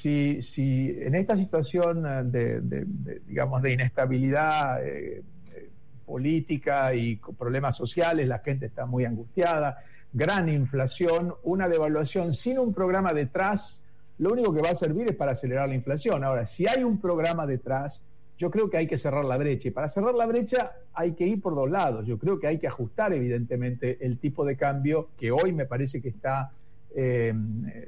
si, 0.00 0.42
si 0.42 0.96
en 1.00 1.14
esta 1.14 1.36
situación 1.36 2.04
eh, 2.06 2.60
de, 2.60 2.86
digamos, 3.26 3.62
de 3.62 3.72
inestabilidad 3.72 4.84
eh, 4.84 5.22
eh, 5.54 5.70
política 6.04 6.94
y 6.94 7.16
problemas 7.16 7.76
sociales, 7.76 8.28
la 8.28 8.38
gente 8.40 8.66
está 8.66 8.86
muy 8.86 9.04
angustiada, 9.04 9.78
gran 10.12 10.48
inflación, 10.48 11.34
una 11.42 11.68
devaluación 11.68 12.34
sin 12.34 12.58
un 12.58 12.72
programa 12.74 13.12
detrás, 13.12 13.80
lo 14.18 14.30
único 14.30 14.54
que 14.54 14.62
va 14.62 14.70
a 14.70 14.76
servir 14.76 15.08
es 15.08 15.16
para 15.16 15.32
acelerar 15.32 15.68
la 15.68 15.74
inflación. 15.74 16.22
Ahora, 16.22 16.46
si 16.46 16.68
hay 16.68 16.84
un 16.84 17.00
programa 17.00 17.46
detrás, 17.46 18.00
yo 18.38 18.50
creo 18.50 18.70
que 18.70 18.78
hay 18.78 18.86
que 18.86 18.98
cerrar 18.98 19.24
la 19.24 19.36
brecha. 19.36 19.68
Y 19.68 19.70
para 19.72 19.88
cerrar 19.88 20.14
la 20.14 20.26
brecha 20.26 20.72
hay 20.92 21.12
que 21.12 21.26
ir 21.26 21.40
por 21.40 21.54
dos 21.54 21.70
lados. 21.70 22.06
Yo 22.06 22.18
creo 22.18 22.38
que 22.38 22.46
hay 22.46 22.58
que 22.58 22.68
ajustar, 22.68 23.12
evidentemente, 23.12 23.98
el 24.04 24.18
tipo 24.18 24.44
de 24.44 24.56
cambio 24.56 25.08
que 25.18 25.32
hoy 25.32 25.52
me 25.52 25.66
parece 25.66 26.00
que 26.00 26.08
está 26.10 26.52
eh, 26.96 27.34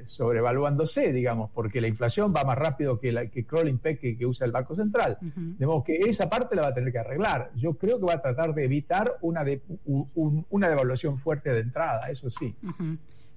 sobrevaluándose, 0.07 1.13
digamos, 1.13 1.49
porque 1.53 1.79
la 1.81 1.87
inflación 1.87 2.33
va 2.35 2.43
más 2.43 2.57
rápido 2.57 2.99
que 2.99 3.11
la 3.11 3.27
que 3.27 3.45
crawling 3.45 3.77
peg 3.79 3.99
que, 3.99 4.17
que 4.17 4.25
usa 4.25 4.45
el 4.45 4.51
Banco 4.51 4.75
Central. 4.75 5.17
De 5.21 5.65
modo 5.65 5.83
que 5.83 5.97
esa 5.97 6.29
parte 6.29 6.55
la 6.55 6.63
va 6.63 6.67
a 6.69 6.73
tener 6.73 6.91
que 6.91 6.99
arreglar. 6.99 7.51
Yo 7.55 7.73
creo 7.75 7.99
que 7.99 8.05
va 8.05 8.13
a 8.15 8.21
tratar 8.21 8.53
de 8.53 8.65
evitar 8.65 9.13
una, 9.21 9.43
de, 9.43 9.61
un- 9.85 10.09
un- 10.15 10.45
una 10.49 10.69
devaluación 10.69 11.19
fuerte 11.19 11.51
de 11.51 11.61
entrada, 11.61 12.09
eso 12.09 12.29
sí. 12.29 12.53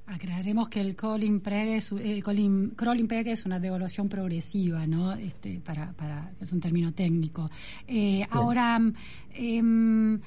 Aclararemos 0.06 0.68
que 0.68 0.80
el 0.80 0.96
crawling 0.96 1.38
peg 1.40 1.68
es, 1.76 1.92
eh, 1.92 2.20
crawling, 2.20 2.70
crawling 2.70 3.06
peg 3.06 3.28
es 3.28 3.46
una 3.46 3.60
devaluación 3.60 4.08
progresiva, 4.08 4.84
¿no? 4.84 5.12
Este, 5.12 5.60
para, 5.64 5.92
para, 5.92 6.32
es 6.40 6.52
un 6.52 6.60
término 6.60 6.92
técnico. 6.92 7.48
Eh, 7.86 8.26
Ahora, 8.30 8.80
em, 9.32 10.20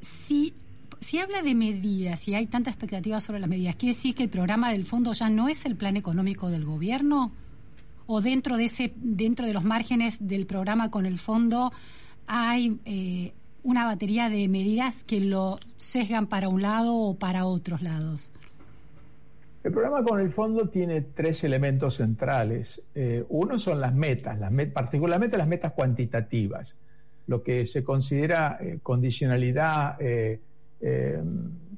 si, 0.00 0.52
si 1.00 1.18
habla 1.18 1.42
de 1.42 1.54
medidas, 1.54 2.20
si 2.20 2.34
hay 2.34 2.46
tanta 2.46 2.70
expectativa 2.70 3.20
sobre 3.20 3.40
las 3.40 3.48
medidas, 3.48 3.76
¿quiere 3.76 3.94
decir 3.94 4.14
que 4.14 4.24
el 4.24 4.28
programa 4.30 4.70
del 4.70 4.84
fondo 4.84 5.12
ya 5.12 5.28
no 5.30 5.48
es 5.48 5.64
el 5.66 5.76
plan 5.76 5.96
económico 5.96 6.50
del 6.50 6.64
gobierno? 6.64 7.32
¿O 8.06 8.20
dentro 8.20 8.56
de, 8.56 8.64
ese, 8.64 8.92
dentro 8.96 9.46
de 9.46 9.52
los 9.52 9.64
márgenes 9.64 10.26
del 10.26 10.46
programa 10.46 10.90
con 10.90 11.04
el 11.06 11.18
fondo 11.18 11.70
hay 12.26 12.78
eh, 12.84 13.32
una 13.62 13.84
batería 13.84 14.28
de 14.28 14.48
medidas 14.48 15.04
que 15.04 15.20
lo 15.20 15.58
sesgan 15.76 16.26
para 16.26 16.48
un 16.48 16.62
lado 16.62 16.94
o 16.94 17.18
para 17.18 17.44
otros 17.44 17.82
lados? 17.82 18.30
El 19.62 19.72
programa 19.72 20.02
con 20.02 20.20
el 20.20 20.32
fondo 20.32 20.68
tiene 20.68 21.02
tres 21.02 21.44
elementos 21.44 21.96
centrales. 21.96 22.80
Eh, 22.94 23.24
uno 23.28 23.58
son 23.58 23.80
las 23.80 23.94
metas, 23.94 24.38
las 24.38 24.52
met- 24.52 24.72
particularmente 24.72 25.36
las 25.36 25.48
metas 25.48 25.72
cuantitativas, 25.72 26.72
lo 27.26 27.42
que 27.42 27.66
se 27.66 27.84
considera 27.84 28.56
eh, 28.60 28.78
condicionalidad 28.82 29.96
eh, 30.80 31.20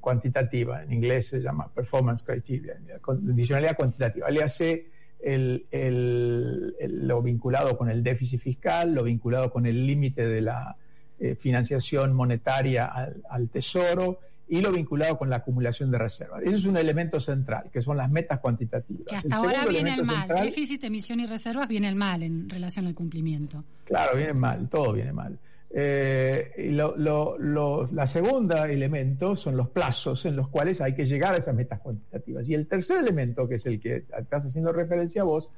cuantitativa, 0.00 0.82
en 0.82 0.92
inglés 0.92 1.26
se 1.28 1.40
llama 1.40 1.68
performance 1.74 2.22
criteria, 2.24 2.76
condicionalidad 3.00 3.76
cuantitativa. 3.76 4.30
Le 4.30 4.42
hace 4.42 4.86
el- 5.20 5.66
el- 5.70 6.74
el- 6.80 7.06
lo 7.06 7.20
vinculado 7.22 7.76
con 7.76 7.90
el 7.90 8.02
déficit 8.02 8.40
fiscal, 8.40 8.94
lo 8.94 9.02
vinculado 9.04 9.52
con 9.52 9.66
el 9.66 9.86
límite 9.86 10.26
de 10.26 10.40
la 10.40 10.76
eh, 11.22 11.34
financiación 11.34 12.14
monetaria 12.14 12.86
al, 12.86 13.22
al 13.28 13.50
tesoro 13.50 14.20
y 14.48 14.62
lo 14.62 14.72
vinculado 14.72 15.18
con 15.18 15.28
la 15.28 15.36
acumulación 15.36 15.90
de 15.90 15.98
reservas. 15.98 16.42
Ese 16.42 16.56
es 16.56 16.64
un 16.64 16.78
elemento 16.78 17.20
central, 17.20 17.64
que 17.70 17.82
son 17.82 17.98
las 17.98 18.10
metas 18.10 18.40
cuantitativas. 18.40 19.04
Que 19.06 19.16
hasta 19.16 19.36
ahora 19.36 19.66
viene 19.66 19.94
el 19.96 20.04
mal. 20.04 20.26
central- 20.26 20.46
Déficit, 20.46 20.82
emisión 20.84 21.20
y 21.20 21.26
reservas 21.26 21.68
viene 21.68 21.88
el 21.90 21.94
mal 21.94 22.22
en 22.22 22.48
relación 22.48 22.86
al 22.86 22.94
cumplimiento. 22.94 23.62
Claro, 23.84 24.16
viene 24.16 24.32
mal, 24.32 24.66
todo 24.70 24.94
viene 24.94 25.12
mal. 25.12 25.38
Eh, 25.72 26.52
y 26.58 26.70
lo, 26.70 26.96
lo- 26.96 27.38
lo- 27.38 27.86
la 27.92 28.06
segunda 28.08 28.68
elemento 28.68 29.36
son 29.36 29.56
los 29.56 29.68
plazos 29.70 30.24
en 30.26 30.34
los 30.34 30.48
cuales 30.48 30.80
hay 30.80 30.94
que 30.94 31.06
llegar 31.06 31.34
a 31.34 31.36
esas 31.36 31.54
metas 31.54 31.80
cuantitativas. 31.80 32.48
Y 32.48 32.54
el 32.54 32.66
tercer 32.66 32.98
elemento, 32.98 33.46
que 33.48 33.56
es 33.56 33.66
el 33.66 33.80
que 33.80 34.04
estás 34.18 34.44
haciendo 34.44 34.72
referencia 34.72 35.22
a 35.22 35.24
vos, 35.26 35.48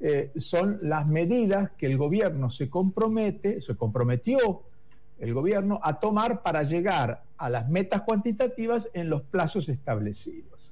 eh, 0.00 0.30
son 0.36 0.78
las 0.82 1.06
medidas 1.06 1.70
que 1.76 1.86
el 1.86 1.98
gobierno 1.98 2.50
se 2.50 2.70
compromete, 2.70 3.60
se 3.60 3.74
comprometió 3.76 4.62
el 5.18 5.34
gobierno 5.34 5.80
a 5.82 5.98
tomar 5.98 6.42
para 6.42 6.62
llegar 6.62 7.24
a 7.36 7.50
las 7.50 7.68
metas 7.68 8.02
cuantitativas 8.02 8.88
en 8.94 9.10
los 9.10 9.22
plazos 9.22 9.68
establecidos. 9.68 10.70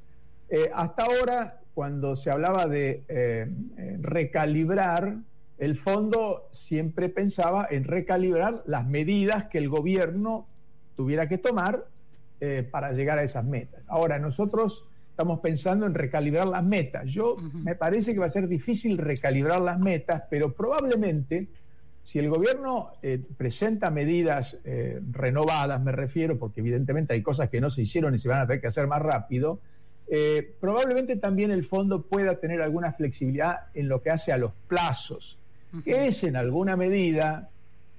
Eh, 0.49 0.71
hasta 0.73 1.05
ahora, 1.05 1.61
cuando 1.75 2.17
se 2.17 2.31
hablaba 2.31 2.67
de 2.67 3.03
eh, 3.09 3.47
recalibrar, 4.01 5.17
el 5.59 5.79
fondo 5.79 6.49
siempre 6.53 7.09
pensaba 7.09 7.67
en 7.71 7.85
recalibrar 7.85 8.63
las 8.67 8.87
medidas 8.87 9.45
que 9.47 9.59
el 9.59 9.69
gobierno 9.69 10.47
tuviera 10.97 11.29
que 11.29 11.39
tomar 11.39 11.85
eh, 12.41 12.67
para 12.71 12.93
llegar 12.93 13.19
a 13.19 13.23
esas 13.23 13.45
metas. 13.45 13.83
Ahora, 13.89 14.19
nosotros 14.19 14.85
estamos 15.11 15.41
pensando 15.41 15.87
en 15.87 15.95
recalibrar 15.95 16.47
las 16.47 16.63
metas. 16.63 17.07
Yo 17.07 17.37
me 17.37 17.75
parece 17.75 18.13
que 18.13 18.21
va 18.21 18.27
a 18.27 18.31
ser 18.31 18.49
difícil 18.49 18.99
recalibrar 18.99 19.61
las 19.63 19.79
metas, 19.79 20.25
pero 20.29 20.53
probablemente 20.53 21.49
si 22.07 22.21
el 22.21 22.29
gobierno 22.31 22.93
eh, 23.03 23.21
presenta 23.37 23.91
medidas 23.91 24.57
eh, 24.65 25.01
renovadas, 25.11 25.83
me 25.83 25.91
refiero, 25.91 26.39
porque 26.39 26.61
evidentemente 26.61 27.15
hay 27.15 27.23
cosas 27.23 27.51
que 27.51 27.61
no 27.61 27.69
se 27.71 27.83
hicieron 27.83 28.15
y 28.15 28.21
se 28.21 28.29
van 28.29 28.43
a 28.43 28.47
tener 28.47 28.61
que 28.61 28.69
hacer 28.69 28.87
más 28.87 29.03
rápido, 29.03 29.59
eh, 30.07 30.55
probablemente 30.61 31.17
también 31.17 31.51
el 31.51 31.67
fondo 31.67 32.03
pueda 32.03 32.37
tener 32.37 32.63
alguna 32.63 32.93
flexibilidad 32.93 33.57
en 33.75 33.89
lo 33.89 34.03
que 34.03 34.11
hace 34.11 34.33
a 34.33 34.39
los 34.39 34.53
plazos, 34.69 35.37
es 35.85 36.25
en 36.25 36.37
alguna 36.37 36.77
medida 36.77 37.51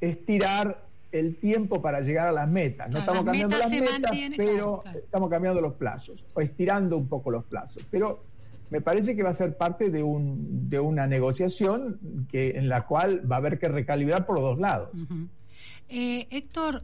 estirar 0.01 0.83
el 1.11 1.35
tiempo 1.35 1.81
para 1.81 2.01
llegar 2.01 2.27
a 2.27 2.31
las 2.31 2.47
metas. 2.47 2.87
No 2.87 3.03
Claro, 3.03 3.21
estamos 3.21 3.25
las 3.25 3.25
cambiando 3.25 3.55
metas 3.55 3.71
las 3.71 3.81
metas, 3.81 4.37
pero 4.37 4.53
claro, 4.53 4.79
claro. 4.81 4.99
estamos 4.99 5.29
cambiando 5.29 5.61
los 5.61 5.73
plazos, 5.73 6.23
o 6.33 6.41
estirando 6.41 6.97
un 6.97 7.07
poco 7.07 7.31
los 7.31 7.45
plazos. 7.45 7.83
Pero 7.89 8.23
me 8.69 8.81
parece 8.81 9.15
que 9.15 9.23
va 9.23 9.29
a 9.29 9.35
ser 9.35 9.55
parte 9.55 9.89
de, 9.89 10.03
un, 10.03 10.69
de 10.69 10.79
una 10.79 11.07
negociación 11.07 11.99
que, 12.29 12.51
en 12.51 12.67
la 12.67 12.85
cual 12.85 13.29
va 13.29 13.37
a 13.37 13.39
haber 13.39 13.59
que 13.59 13.69
recalibrar 13.69 14.25
por 14.25 14.35
los 14.35 14.43
dos 14.43 14.59
lados. 14.59 14.89
Eh, 15.89 16.27
Héctor, 16.29 16.83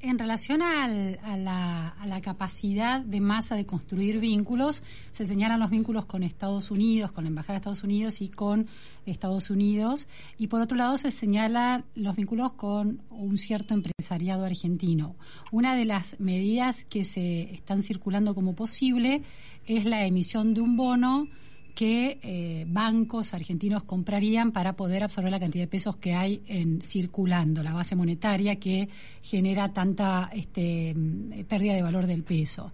en 0.00 0.18
relación 0.18 0.62
al- 0.62 1.18
a, 1.22 1.36
la, 1.36 1.88
a 1.88 2.06
la 2.06 2.20
capacidad 2.20 3.00
de 3.00 3.20
masa 3.20 3.54
de 3.54 3.66
construir 3.66 4.20
vínculos, 4.20 4.82
se 5.10 5.26
señalan 5.26 5.60
los 5.60 5.70
vínculos 5.70 6.06
con 6.06 6.22
Estados 6.22 6.70
Unidos, 6.70 7.12
con 7.12 7.24
la 7.24 7.28
Embajada 7.28 7.54
de 7.54 7.58
Estados 7.58 7.84
Unidos 7.84 8.20
y 8.20 8.28
con 8.28 8.66
Estados 9.06 9.50
Unidos, 9.50 10.08
y 10.38 10.48
por 10.48 10.60
otro 10.60 10.76
lado 10.76 10.96
se 10.98 11.10
señalan 11.10 11.84
los 11.94 12.16
vínculos 12.16 12.52
con 12.52 13.00
un 13.10 13.38
cierto 13.38 13.74
empresariado 13.74 14.44
argentino. 14.44 15.16
Una 15.52 15.74
de 15.76 15.84
las 15.84 16.18
medidas 16.20 16.84
que 16.84 17.04
se 17.04 17.54
están 17.54 17.82
circulando 17.82 18.34
como 18.34 18.54
posible 18.54 19.22
es 19.66 19.84
la 19.84 20.04
emisión 20.06 20.54
de 20.54 20.60
un 20.60 20.76
bono 20.76 21.28
que 21.76 22.18
eh, 22.22 22.64
bancos 22.66 23.34
argentinos 23.34 23.84
comprarían 23.84 24.50
para 24.50 24.74
poder 24.74 25.04
absorber 25.04 25.30
la 25.30 25.38
cantidad 25.38 25.64
de 25.64 25.68
pesos 25.68 25.96
que 25.96 26.14
hay 26.14 26.42
en 26.46 26.80
circulando, 26.80 27.62
la 27.62 27.74
base 27.74 27.94
monetaria 27.94 28.56
que 28.56 28.88
genera 29.20 29.70
tanta 29.74 30.30
este, 30.32 30.94
mm, 30.94 31.44
pérdida 31.44 31.74
de 31.74 31.82
valor 31.82 32.06
del 32.06 32.22
peso. 32.22 32.72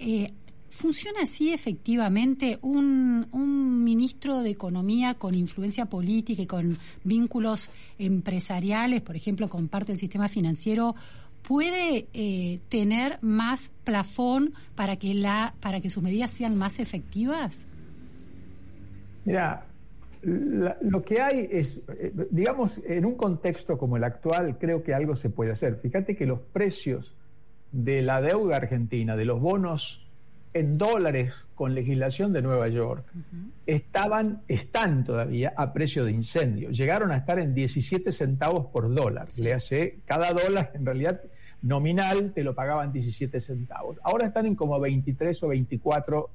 Eh, 0.00 0.32
¿Funciona 0.68 1.20
así 1.22 1.52
efectivamente 1.52 2.58
un, 2.60 3.28
un 3.30 3.84
ministro 3.84 4.42
de 4.42 4.50
Economía 4.50 5.14
con 5.14 5.36
influencia 5.36 5.86
política 5.86 6.42
y 6.42 6.46
con 6.46 6.76
vínculos 7.04 7.70
empresariales, 8.00 9.00
por 9.00 9.14
ejemplo, 9.14 9.48
con 9.48 9.68
parte 9.68 9.92
del 9.92 10.00
sistema 10.00 10.26
financiero, 10.26 10.96
puede 11.42 12.08
eh, 12.12 12.58
tener 12.68 13.20
más 13.22 13.70
plafón 13.84 14.54
para 14.74 14.96
que, 14.96 15.14
la, 15.14 15.54
para 15.60 15.80
que 15.80 15.88
sus 15.88 16.02
medidas 16.02 16.32
sean 16.32 16.56
más 16.56 16.80
efectivas? 16.80 17.68
Mira, 19.24 19.64
la- 20.22 20.76
lo 20.80 21.02
que 21.02 21.20
hay 21.20 21.48
es, 21.50 21.80
eh, 21.98 22.12
digamos, 22.30 22.80
en 22.86 23.04
un 23.04 23.14
contexto 23.16 23.76
como 23.78 23.96
el 23.96 24.04
actual, 24.04 24.58
creo 24.58 24.82
que 24.82 24.94
algo 24.94 25.16
se 25.16 25.30
puede 25.30 25.52
hacer. 25.52 25.76
Fíjate 25.82 26.16
que 26.16 26.26
los 26.26 26.40
precios 26.40 27.14
de 27.72 28.02
la 28.02 28.20
deuda 28.20 28.56
argentina, 28.56 29.16
de 29.16 29.24
los 29.24 29.40
bonos 29.40 30.00
en 30.52 30.74
dólares 30.74 31.34
con 31.56 31.74
legislación 31.74 32.32
de 32.32 32.40
Nueva 32.42 32.68
York, 32.68 33.04
estaban, 33.66 34.42
están 34.48 35.04
todavía 35.04 35.52
a 35.56 35.72
precio 35.72 36.04
de 36.04 36.12
incendio. 36.12 36.70
Llegaron 36.70 37.10
a 37.10 37.16
estar 37.16 37.38
en 37.38 37.54
17 37.54 38.12
centavos 38.12 38.66
por 38.66 38.92
dólar. 38.94 39.26
Le 39.36 39.52
hace, 39.54 39.98
cada 40.04 40.32
dólar 40.32 40.70
en 40.74 40.86
realidad 40.86 41.20
nominal 41.62 42.32
te 42.32 42.44
lo 42.44 42.54
pagaban 42.54 42.92
17 42.92 43.40
centavos. 43.40 43.98
Ahora 44.04 44.26
están 44.28 44.46
en 44.46 44.54
como 44.54 44.78
23 44.78 45.42
o 45.42 45.48
24, 45.48 46.30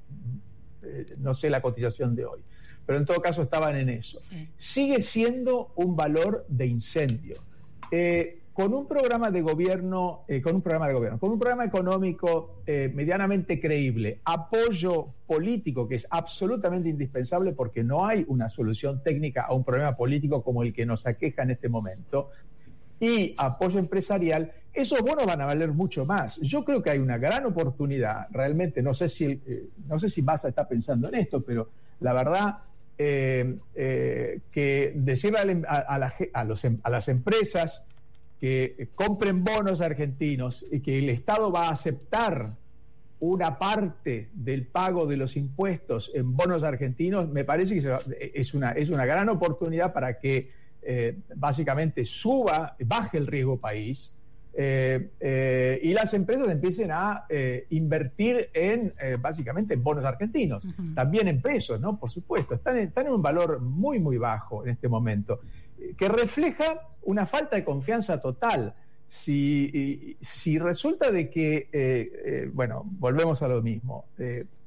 eh, 0.83 1.15
no 1.19 1.33
sé 1.35 1.49
la 1.49 1.61
cotización 1.61 2.15
de 2.15 2.25
hoy, 2.25 2.41
pero 2.89 2.97
en 2.97 3.05
todo 3.05 3.21
caso 3.21 3.43
estaban 3.43 3.75
en 3.75 3.87
eso. 3.87 4.19
Sí. 4.19 4.49
Sigue 4.57 5.03
siendo 5.03 5.73
un 5.75 5.95
valor 5.95 6.43
de 6.49 6.65
incendio. 6.65 7.35
Eh, 7.91 8.39
con 8.51 8.73
un 8.73 8.87
programa 8.87 9.29
de 9.29 9.43
gobierno, 9.43 10.21
eh, 10.27 10.41
con 10.41 10.55
un 10.55 10.63
programa 10.63 10.87
de 10.87 10.95
gobierno, 10.95 11.19
con 11.19 11.29
un 11.29 11.37
programa 11.37 11.65
económico 11.65 12.63
eh, 12.65 12.91
medianamente 12.91 13.61
creíble, 13.61 14.21
apoyo 14.25 15.09
político 15.27 15.87
que 15.87 15.97
es 15.97 16.07
absolutamente 16.09 16.89
indispensable 16.89 17.51
porque 17.51 17.83
no 17.83 18.07
hay 18.07 18.25
una 18.27 18.49
solución 18.49 19.03
técnica 19.03 19.43
a 19.43 19.53
un 19.53 19.63
problema 19.63 19.95
político 19.95 20.41
como 20.41 20.63
el 20.63 20.73
que 20.73 20.87
nos 20.87 21.05
aqueja 21.05 21.43
en 21.43 21.51
este 21.51 21.69
momento, 21.69 22.31
y 22.99 23.35
apoyo 23.37 23.77
empresarial, 23.77 24.51
esos 24.73 24.99
bonos 25.01 25.27
van 25.27 25.41
a 25.41 25.45
valer 25.45 25.73
mucho 25.73 26.05
más. 26.05 26.37
Yo 26.41 26.65
creo 26.65 26.81
que 26.81 26.89
hay 26.89 26.97
una 26.97 27.19
gran 27.19 27.45
oportunidad, 27.45 28.29
realmente, 28.31 28.81
no 28.81 28.95
sé 28.95 29.09
si, 29.09 29.25
eh, 29.25 29.69
no 29.87 29.99
sé 29.99 30.09
si 30.09 30.23
Massa 30.23 30.49
está 30.49 30.67
pensando 30.67 31.07
en 31.07 31.13
esto, 31.13 31.41
pero 31.41 31.69
la 31.99 32.13
verdad 32.13 32.57
eh, 33.01 33.55
eh, 33.75 34.41
que 34.51 34.91
decirle 34.93 35.39
em- 35.39 35.63
em- 36.63 36.79
a 36.83 36.89
las 36.89 37.07
empresas 37.07 37.81
que 38.39 38.89
compren 38.93 39.43
bonos 39.43 39.79
argentinos 39.81 40.65
y 40.69 40.81
que 40.81 40.99
el 40.99 41.09
Estado 41.09 41.51
va 41.51 41.69
a 41.69 41.71
aceptar 41.71 42.57
una 43.21 43.57
parte 43.57 44.29
del 44.33 44.67
pago 44.67 45.05
de 45.05 45.17
los 45.17 45.35
impuestos 45.35 46.11
en 46.13 46.35
bonos 46.35 46.63
argentinos, 46.63 47.29
me 47.29 47.43
parece 47.43 47.79
que 47.81 48.31
es, 48.33 48.53
una, 48.53 48.71
es 48.71 48.89
una 48.89 49.05
gran 49.05 49.27
oportunidad 49.29 49.91
para 49.93 50.19
que 50.19 50.51
eh, 50.81 51.17
básicamente 51.35 52.05
suba, 52.05 52.75
baje 52.85 53.17
el 53.17 53.27
riesgo 53.27 53.57
país. 53.57 54.11
Eh, 54.61 55.11
eh, 55.21 55.79
y 55.83 55.93
las 55.93 56.13
empresas 56.13 56.49
empiecen 56.49 56.91
a 56.91 57.23
eh, 57.29 57.65
invertir 57.69 58.49
en 58.53 58.93
básicamente 59.21 59.73
en 59.73 59.81
bonos 59.81 60.03
argentinos, 60.03 60.67
también 60.93 61.29
en 61.29 61.41
pesos, 61.41 61.79
¿no? 61.79 61.97
Por 61.97 62.11
supuesto, 62.11 62.55
están 62.55 62.77
en, 62.77 62.89
están 62.89 63.07
en 63.07 63.13
un 63.13 63.21
valor 63.21 63.61
muy, 63.61 63.99
muy 63.99 64.17
bajo 64.17 64.65
en 64.65 64.71
este 64.71 64.89
momento, 64.89 65.39
que 65.97 66.09
refleja 66.09 66.89
una 67.03 67.25
falta 67.25 67.55
de 67.55 67.63
confianza 67.63 68.19
total. 68.19 68.73
Si, 69.07 70.17
si 70.21 70.59
resulta 70.59 71.09
de 71.09 71.29
que, 71.29 72.49
bueno, 72.53 72.83
volvemos 72.85 73.41
a 73.41 73.47
lo 73.47 73.61
mismo, 73.61 74.07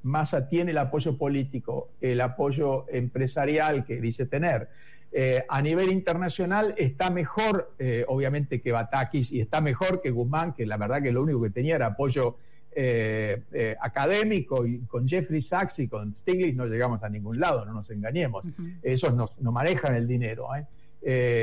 Massa 0.05 0.49
tiene 0.49 0.71
el 0.71 0.79
apoyo 0.79 1.19
político, 1.19 1.91
el 2.01 2.23
apoyo 2.23 2.87
empresarial 2.89 3.85
que 3.85 4.01
dice 4.01 4.25
tener, 4.25 4.69
eh, 5.15 5.45
a 5.47 5.61
nivel 5.61 5.93
internacional 5.93 6.75
está 6.79 7.11
mejor, 7.11 7.75
eh, 7.79 8.05
obviamente, 8.09 8.63
que 8.63 8.73
Batakis 8.73 9.31
y 9.31 9.41
está 9.41 9.61
mejor 9.61 10.01
que 10.01 10.11
Guzmán, 10.11 10.55
que 10.55 10.65
la 10.65 10.79
verdad 10.79 11.03
que 11.03 11.13
lo 11.13 11.23
único 11.23 11.43
que 11.43 11.51
tenía 11.51 11.77
era 11.77 11.89
apoyo 11.89 12.37
eh, 12.75 13.77
académico 13.81 14.65
y 14.67 14.79
con 14.87 15.07
Jeffrey 15.07 15.43
Sachs 15.43 15.79
y 15.81 15.89
con 15.89 16.15
Stiglitz 16.15 16.57
no 16.57 16.65
llegamos 16.65 17.03
a 17.03 17.11
ningún 17.11 17.39
lado, 17.39 17.67
no 17.67 17.75
nos 17.75 17.91
engañemos. 17.91 18.45
Esos 18.83 19.13
no, 19.15 19.31
no 19.41 19.53
manejan 19.53 19.95
el 19.95 20.09
dinero, 20.09 20.49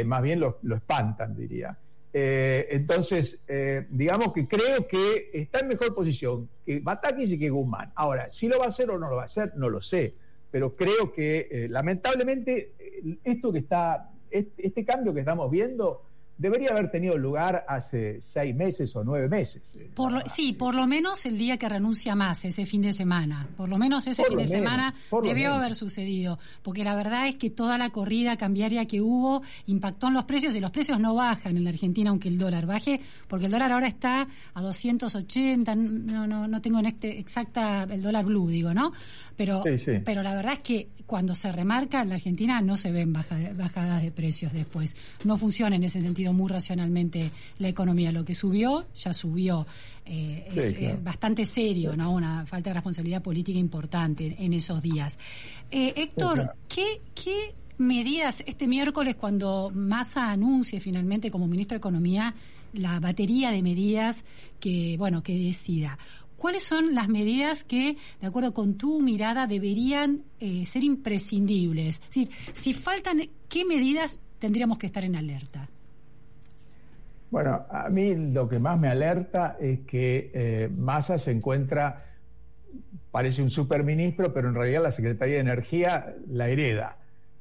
más 0.06 0.22
bien 0.24 0.40
lo, 0.40 0.58
lo 0.64 0.76
espantan, 0.76 1.36
diría. 1.36 1.78
Entonces, 2.12 3.44
eh, 3.48 3.86
digamos 3.92 4.34
que 4.34 4.48
creo 4.48 4.88
que 4.88 5.30
está 5.32 5.60
en 5.60 5.68
mejor 5.68 5.94
posición 5.94 6.50
que 6.66 6.80
Batakis 6.80 7.34
y 7.34 7.38
que 7.38 7.52
Guzmán. 7.52 7.92
Ahora, 7.94 8.32
si 8.32 8.48
lo 8.48 8.58
va 8.58 8.66
a 8.66 8.70
hacer 8.70 8.90
o 8.90 8.98
no 8.98 9.10
lo 9.10 9.18
va 9.18 9.24
a 9.24 9.26
hacer, 9.26 9.54
no 9.56 9.70
lo 9.70 9.80
sé 9.80 10.16
pero 10.52 10.76
creo 10.76 11.12
que 11.14 11.48
eh, 11.52 11.68
lamentablemente 11.70 12.74
eh, 12.80 13.18
esto 13.24 13.52
que 13.52 13.60
está, 13.60 14.10
este, 14.32 14.68
este 14.68 14.86
cambio 14.86 15.14
que 15.14 15.20
estamos 15.22 15.50
viendo 15.52 16.04
debería 16.38 16.70
haber 16.72 16.90
tenido 16.90 17.18
lugar 17.18 17.66
hace 17.68 18.22
seis 18.32 18.56
meses 18.56 18.96
o 18.96 19.04
nueve 19.04 19.28
meses. 19.28 19.62
Por 19.94 20.14
lo- 20.14 20.22
sí, 20.26 20.54
por 20.54 20.74
lo 20.74 20.88
menos 20.88 21.26
el 21.26 21.38
día 21.38 21.58
que 21.58 21.68
renuncia 21.68 22.16
más, 22.16 22.46
ese 22.46 22.66
fin 22.66 22.82
de 22.82 22.94
semana. 22.94 23.46
Por 23.58 23.68
lo 23.68 23.78
menos 23.78 24.08
ese 24.08 24.22
Por 24.22 24.30
fin 24.30 24.38
de 24.38 24.44
menos, 24.46 24.58
semana 24.58 24.96
debió 25.22 25.52
haber 25.56 25.76
sucedido. 25.76 26.40
Porque 26.64 26.86
la 26.86 26.96
verdad 26.96 27.28
es 27.28 27.36
que 27.36 27.50
toda 27.50 27.78
la 27.78 27.90
corrida 27.90 28.38
cambiaria 28.38 28.86
que 28.86 29.02
hubo 29.02 29.42
impactó 29.66 30.08
en 30.08 30.14
los 30.14 30.24
precios 30.24 30.56
y 30.56 30.62
los 30.62 30.72
precios 30.72 30.98
no 30.98 31.14
bajan 31.14 31.58
en 31.58 31.66
la 31.66 31.72
Argentina 31.72 32.10
aunque 32.10 32.30
el 32.30 32.38
dólar 32.38 32.66
baje, 32.66 33.02
porque 33.28 33.48
el 33.48 33.52
dólar 33.52 33.74
ahora 33.74 33.88
está 33.90 34.26
a 34.54 34.62
280, 34.62 35.76
no, 35.76 36.26
no, 36.26 36.48
no 36.48 36.62
tengo 36.62 36.80
en 36.80 36.86
este 36.86 37.20
exacta 37.20 37.84
el 37.84 38.02
dólar 38.02 38.24
blue, 38.24 38.48
digo, 38.48 38.74
¿no? 38.74 38.94
Pero, 39.39 39.63
Sí, 39.63 39.78
sí. 39.78 39.91
pero 40.04 40.21
la 40.21 40.36
verdad 40.36 40.52
es 40.56 40.60
que 40.60 40.89
cuando 41.06 41.34
se 41.34 41.49
remarca 41.49 42.02
en 42.02 42.10
la 42.10 42.15
Argentina 42.15 42.60
no 42.60 42.75
se 42.75 42.91
ven 42.91 43.13
baja- 43.13 43.54
bajadas 43.56 44.02
de 44.04 44.12
precios 44.12 44.52
después. 44.52 44.97
No 45.23 45.38
funciona 45.38 45.78
en 45.78 45.84
ese 45.86 46.02
sentido 46.02 46.34
muy 46.34 46.49
racionalmente 46.52 47.32
la 47.58 47.69
economía. 47.69 48.12
Lo 48.12 48.25
que 48.25 48.36
subió, 48.36 48.86
ya 48.95 49.13
subió. 49.13 49.65
Eh, 50.06 50.45
Sí, 50.52 50.60
es, 50.60 50.73
claro. 50.73 50.88
es 50.95 51.04
bastante 51.06 51.45
serio, 51.45 51.95
¿no? 51.95 52.12
Una 52.12 52.45
falta 52.45 52.71
de 52.71 52.73
responsabilidad 52.73 53.21
política 53.23 53.58
importante 53.58 54.36
en 54.38 54.52
esos 54.52 54.82
días. 54.82 55.17
Eh, 55.71 55.93
Héctor, 55.95 56.34
claro. 56.34 56.52
¿qué, 56.67 57.02
¿qué 57.15 57.56
medidas 57.78 58.43
este 58.45 58.67
miércoles 58.67 59.15
cuando 59.15 59.71
Massa 59.73 60.32
anuncie 60.32 60.82
finalmente 60.82 61.32
como 61.32 61.47
ministro 61.47 61.75
de 61.75 61.80
Economía 61.80 62.36
la 62.73 62.99
batería 62.99 63.52
de 63.52 63.62
medidas 63.63 64.25
que, 64.60 64.95
bueno, 64.97 65.23
que 65.23 65.34
decida? 65.38 65.97
¿Cuáles 66.39 66.63
son 66.63 66.95
las 66.95 67.10
medidas 67.10 67.65
que, 67.65 67.97
de 68.21 68.28
acuerdo 68.28 68.54
con 68.54 68.78
tu 68.78 69.02
mirada, 69.02 69.45
deberían 69.45 70.21
eh, 70.39 70.65
ser 70.65 70.86
imprescindibles? 70.86 71.95
Es 71.95 72.08
decir, 72.08 72.30
si 72.54 72.71
faltan, 72.71 73.19
¿qué 73.49 73.65
medidas 73.65 74.21
tendríamos 74.39 74.80
que 74.80 74.88
estar 74.88 75.04
en 75.04 75.17
alerta? 75.17 75.67
Bueno, 77.30 77.65
a 77.69 77.89
mí 77.89 78.15
lo 78.15 78.47
que 78.47 78.58
más 78.58 78.80
me 78.80 78.88
alerta 78.88 79.58
es 79.60 79.82
que 79.82 80.32
eh, 80.34 80.69
Massa 80.75 81.19
se 81.19 81.32
encuentra, 81.32 82.06
parece 83.12 83.43
un 83.43 83.49
superministro, 83.49 84.34
pero 84.34 84.47
en 84.47 84.56
realidad 84.56 84.82
la 84.82 84.93
Secretaría 84.93 85.36
de 85.36 85.41
Energía 85.41 86.15
la 86.30 86.47
hereda. 86.47 86.95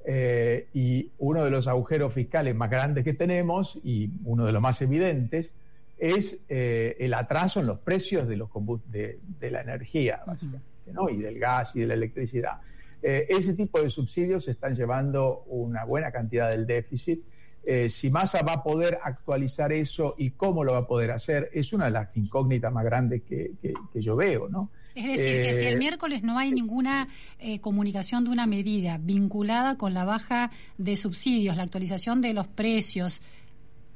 Eh, 0.05 0.67
y 0.75 1.11
uno 1.19 1.45
de 1.45 1.51
los 1.51 1.69
agujeros 1.69 2.13
fiscales 2.13 2.55
más 2.57 2.69
grandes 2.69 3.05
que 3.05 3.15
tenemos, 3.15 3.79
y 3.85 4.11
uno 4.25 4.45
de 4.45 4.53
los 4.53 4.61
más 4.61 4.83
evidentes, 4.83 5.53
es 5.99 6.39
eh, 6.49 6.97
el 7.01 7.15
atraso 7.15 7.61
en 7.61 7.67
los 7.67 7.79
precios 7.81 8.29
de, 8.29 8.37
los 8.37 8.49
de, 8.87 9.19
de 9.41 9.51
la 9.51 9.61
energía, 9.63 10.21
básicamente, 10.27 10.93
¿no? 10.93 11.09
y 11.11 11.17
del 11.19 11.39
gas 11.39 11.71
y 11.75 11.81
de 11.81 11.87
la 11.87 11.95
electricidad. 11.95 12.59
Eh, 13.03 13.27
ese 13.29 13.55
tipo 13.55 13.81
de 13.81 13.91
subsidios 13.91 14.49
están 14.49 14.75
llevando 14.75 15.45
una 15.47 15.85
buena 15.85 16.11
cantidad 16.11 16.51
del 16.51 16.67
déficit. 16.67 17.21
Eh, 17.65 17.91
si 17.91 18.11
Massa 18.11 18.43
va 18.43 18.55
a 18.55 18.63
poder 18.63 18.99
actualizar 19.03 19.73
eso 19.73 20.15
y 20.17 20.31
cómo 20.31 20.65
lo 20.65 20.73
va 20.73 20.79
a 20.79 20.87
poder 20.87 21.11
hacer, 21.11 21.51
es 21.53 21.73
una 21.73 21.87
de 21.87 21.91
las 21.91 22.17
incógnitas 22.17 22.73
más 22.73 22.85
grandes 22.85 23.23
que, 23.23 23.53
que- 23.61 23.75
que 23.93 24.01
yo 24.01 24.17
veo, 24.17 24.49
¿no? 24.49 24.71
Es 24.95 25.07
decir, 25.07 25.41
que 25.43 25.53
si 25.53 25.65
el 25.67 25.79
miércoles 25.79 26.23
no 26.25 26.39
hay 26.39 26.51
ninguna 26.51 27.07
eh, 27.39 27.61
comunicación 27.61 28.25
de 28.25 28.31
una 28.31 28.47
medida 28.47 28.99
vinculada 29.01 29.77
con 29.77 29.95
la 29.95 30.05
baja 30.05 30.51
de 30.77 30.97
subsidios, 30.97 31.57
la 31.57 31.63
actualización 31.63 32.21
de 32.21 32.35
los 32.35 32.49
precios, 32.49 33.21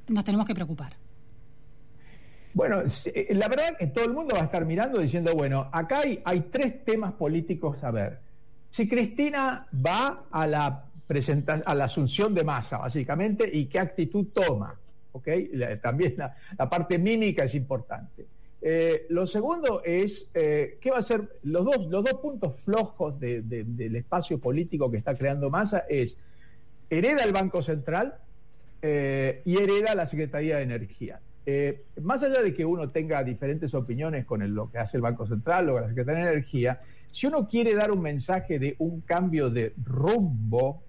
nos 0.08 0.24
tenemos 0.24 0.46
que 0.46 0.54
preocupar. 0.54 0.96
Bueno, 2.54 2.82
eh, 3.06 3.28
la 3.30 3.48
verdad 3.48 3.76
que 3.78 3.86
todo 3.86 4.04
el 4.04 4.12
mundo 4.12 4.34
va 4.34 4.42
a 4.42 4.44
estar 4.44 4.64
mirando 4.64 5.00
diciendo, 5.00 5.32
bueno, 5.34 5.68
acá 5.72 6.00
hay, 6.24 6.40
tres 6.50 6.84
temas 6.84 7.12
políticos 7.14 7.82
a 7.82 7.90
ver. 7.90 8.18
Si 8.70 8.88
Cristina 8.88 9.66
va 9.74 10.24
a 10.30 10.46
la, 10.46 10.84
presenta- 11.06 11.62
a 11.64 11.74
la 11.74 11.84
asunción 11.84 12.34
de 12.34 12.44
masa, 12.44 12.78
básicamente, 12.78 13.48
y 13.52 13.66
qué 13.66 13.78
actitud 13.80 14.26
toma, 14.32 14.74
¿ok? 15.12 15.28
También 15.82 16.14
la, 16.16 16.34
parte 16.68 16.98
mímica 16.98 17.44
es 17.44 17.54
importante. 17.54 18.26
Eh, 18.60 19.06
lo 19.08 19.26
segundo 19.26 19.82
es, 19.84 20.26
eh, 20.34 20.78
¿qué 20.80 20.90
va 20.90 20.98
a 20.98 21.02
ser? 21.02 21.38
Los 21.42 21.64
dos, 21.64 21.78
los 21.88 22.04
dos 22.04 22.14
puntos 22.20 22.54
flojos 22.64 23.18
de- 23.18 23.42
de- 23.42 23.64
del 23.64 23.96
espacio 23.96 24.38
político 24.38 24.90
que 24.90 24.98
está 24.98 25.16
creando 25.16 25.50
masa 25.50 25.84
es, 25.88 26.16
hereda 26.90 27.24
el 27.24 27.32
Banco 27.32 27.62
Central 27.62 28.14
y 28.84 29.56
hereda 29.56 29.94
la 29.94 30.06
Secretaría 30.06 30.56
de 30.56 30.64
Energía. 30.64 31.20
Eh, 31.44 31.84
más 32.00 32.22
allá 32.22 32.40
de 32.40 32.54
que 32.54 32.64
uno 32.64 32.90
tenga 32.90 33.22
diferentes 33.24 33.74
opiniones 33.74 34.24
con 34.24 34.42
el- 34.42 34.52
lo 34.54 34.70
que 34.70 34.78
hace 34.78 34.96
el 34.96 35.02
Banco 35.02 35.26
Central 35.26 35.68
o 35.70 35.80
la 35.80 35.88
Secretaría 35.88 36.24
de 36.26 36.32
Energía, 36.32 36.80
si 37.10 37.26
uno 37.26 37.48
quiere 37.48 37.74
dar 37.74 37.90
un 37.90 38.00
mensaje 38.00 38.58
de 38.58 38.76
un 38.78 39.00
cambio 39.00 39.50
de 39.50 39.72
rumbo, 39.84 40.82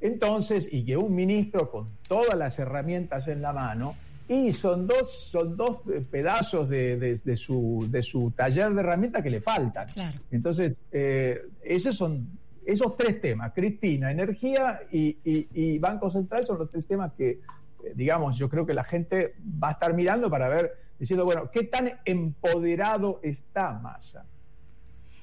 entonces, 0.00 0.68
y 0.72 0.84
que 0.84 0.96
un 0.96 1.14
ministro 1.14 1.70
con 1.70 1.88
todas 2.08 2.36
las 2.36 2.58
herramientas 2.58 3.28
en 3.28 3.42
la 3.42 3.52
mano, 3.52 3.94
y 4.28 4.52
son 4.52 4.86
dos, 4.86 5.28
son 5.30 5.56
dos 5.56 5.78
pedazos 6.10 6.68
de, 6.68 6.96
de- 6.98 7.20
de 7.24 7.36
su, 7.36 7.86
de 7.90 8.02
su 8.02 8.30
taller 8.30 8.72
de 8.72 8.80
herramientas 8.80 9.22
que 9.22 9.30
le 9.30 9.40
faltan. 9.40 9.88
Claro. 9.92 10.18
Entonces, 10.30 10.78
eh, 10.92 11.40
esos 11.62 11.96
son 11.96 12.28
esos 12.66 12.96
tres 12.96 13.20
temas, 13.20 13.52
Cristina, 13.54 14.12
energía 14.12 14.80
y, 14.92 15.16
y- 15.24 15.48
y 15.54 15.78
Banco 15.78 16.10
Central 16.10 16.46
son 16.46 16.58
los 16.58 16.70
tres 16.70 16.86
temas 16.86 17.12
que, 17.14 17.40
digamos, 17.94 18.36
yo 18.38 18.48
creo 18.48 18.66
que 18.66 18.74
la 18.74 18.84
gente 18.84 19.34
va 19.62 19.68
a 19.68 19.72
estar 19.72 19.94
mirando 19.94 20.30
para 20.30 20.48
ver, 20.48 20.72
diciendo, 20.98 21.24
bueno, 21.24 21.50
¿qué 21.52 21.64
tan 21.64 21.90
empoderado 22.04 23.20
está 23.22 23.72
Massa? 23.72 24.24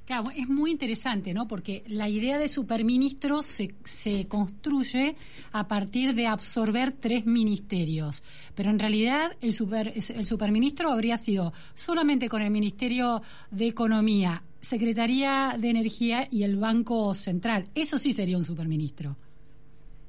Claro, 0.07 0.31
es 0.33 0.47
muy 0.47 0.71
interesante, 0.71 1.33
¿no? 1.33 1.49
Porque 1.49 1.83
la 1.85 2.07
idea 2.07 2.37
de 2.37 2.47
superministro 2.47 3.43
se, 3.43 3.75
se 3.83 4.25
construye 4.29 5.17
a 5.51 5.67
partir 5.67 6.15
de 6.15 6.27
absorber 6.27 6.93
tres 6.93 7.25
ministerios. 7.25 8.23
Pero 8.55 8.69
en 8.69 8.79
realidad 8.79 9.35
el, 9.41 9.51
super, 9.51 9.91
el 9.95 10.25
superministro 10.25 10.93
habría 10.93 11.17
sido 11.17 11.51
solamente 11.75 12.29
con 12.29 12.41
el 12.41 12.51
Ministerio 12.51 13.21
de 13.51 13.67
Economía, 13.67 14.43
Secretaría 14.61 15.57
de 15.59 15.71
Energía 15.71 16.25
y 16.31 16.43
el 16.43 16.55
Banco 16.55 17.13
Central. 17.13 17.67
Eso 17.75 17.97
sí 17.97 18.13
sería 18.13 18.37
un 18.37 18.45
superministro. 18.45 19.17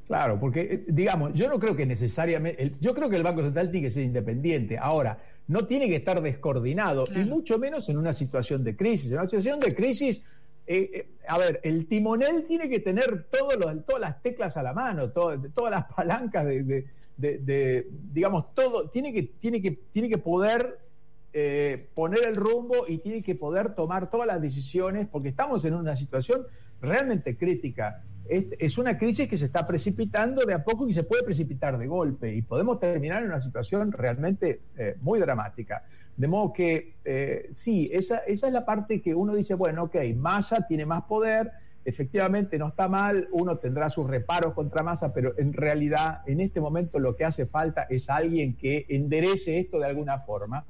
Claro, 0.08 0.40
porque, 0.40 0.60
eh, 0.62 0.84
digamos, 0.88 1.32
yo 1.34 1.48
no 1.48 1.60
creo 1.60 1.76
que 1.76 1.84
necesariamente, 1.86 2.72
yo 2.80 2.94
creo 2.94 3.08
que 3.10 3.16
el 3.16 3.22
Banco 3.22 3.42
Central 3.42 3.70
tiene 3.70 3.88
que 3.88 3.92
ser 3.94 4.02
independiente. 4.02 4.78
Ahora, 4.78 5.18
no 5.48 5.66
tiene 5.66 5.86
que 5.86 5.96
estar 5.96 6.20
descoordinado, 6.22 7.04
Claro. 7.04 7.20
y 7.20 7.24
mucho 7.26 7.58
menos 7.58 7.88
en 7.90 7.98
una 7.98 8.14
situación 8.14 8.64
de 8.64 8.74
crisis. 8.74 9.06
En 9.12 9.18
una 9.18 9.26
situación 9.26 9.60
de 9.60 9.74
crisis, 9.74 10.20
eh, 10.66 10.90
eh, 10.94 11.06
a 11.28 11.38
ver, 11.38 11.60
el 11.62 11.86
timonel 11.86 12.44
tiene 12.46 12.68
que 12.70 12.80
tener 12.80 13.26
todos 13.30 13.56
los- 13.58 13.84
todas 13.86 14.00
las 14.00 14.22
teclas 14.22 14.56
a 14.56 14.62
la 14.62 14.72
mano, 14.72 15.10
todo- 15.10 15.36
todas 15.54 15.70
las 15.72 15.84
palancas 15.94 16.44
de, 16.46 16.62
de- 16.62 16.84
de- 17.18 17.38
de, 17.38 17.86
digamos, 18.12 18.54
todo, 18.54 18.88
tiene 18.88 19.12
que, 19.12 19.22
tiene 19.24 19.60
que, 19.60 19.72
tiene 19.92 20.08
que 20.08 20.18
poder 20.18 20.78
eh, 21.32 21.88
poner 21.94 22.26
el 22.26 22.36
rumbo 22.36 22.86
y 22.88 22.98
tiene 22.98 23.22
que 23.22 23.34
poder 23.34 23.74
tomar 23.74 24.10
todas 24.10 24.26
las 24.26 24.40
decisiones, 24.40 25.08
porque 25.08 25.28
estamos 25.28 25.64
en 25.64 25.74
una 25.74 25.96
situación 25.96 26.46
realmente 26.80 27.36
crítica. 27.36 28.02
Es, 28.28 28.46
es 28.58 28.78
una 28.78 28.98
crisis 28.98 29.28
que 29.28 29.38
se 29.38 29.46
está 29.46 29.66
precipitando 29.66 30.44
de 30.44 30.54
a 30.54 30.62
poco 30.62 30.88
y 30.88 30.92
se 30.92 31.02
puede 31.02 31.22
precipitar 31.22 31.78
de 31.78 31.86
golpe 31.86 32.34
y 32.34 32.42
podemos 32.42 32.78
terminar 32.78 33.22
en 33.22 33.30
una 33.30 33.40
situación 33.40 33.92
realmente 33.92 34.60
eh, 34.76 34.96
muy 35.00 35.18
dramática. 35.18 35.84
De 36.16 36.26
modo 36.26 36.52
que, 36.52 36.94
eh, 37.04 37.52
sí, 37.60 37.88
esa, 37.92 38.18
esa 38.18 38.48
es 38.48 38.52
la 38.52 38.64
parte 38.64 39.00
que 39.00 39.14
uno 39.14 39.34
dice, 39.34 39.54
bueno, 39.54 39.84
ok, 39.84 39.96
Massa 40.16 40.66
tiene 40.66 40.84
más 40.84 41.04
poder, 41.04 41.52
efectivamente 41.84 42.58
no 42.58 42.68
está 42.68 42.88
mal, 42.88 43.28
uno 43.32 43.58
tendrá 43.58 43.88
sus 43.88 44.06
reparos 44.06 44.54
contra 44.54 44.82
Massa, 44.82 45.12
pero 45.12 45.34
en 45.38 45.52
realidad 45.52 46.22
en 46.26 46.40
este 46.40 46.60
momento 46.60 46.98
lo 46.98 47.16
que 47.16 47.24
hace 47.24 47.46
falta 47.46 47.86
es 47.88 48.10
alguien 48.10 48.56
que 48.56 48.86
enderece 48.88 49.58
esto 49.58 49.78
de 49.78 49.86
alguna 49.86 50.20
forma. 50.20 50.64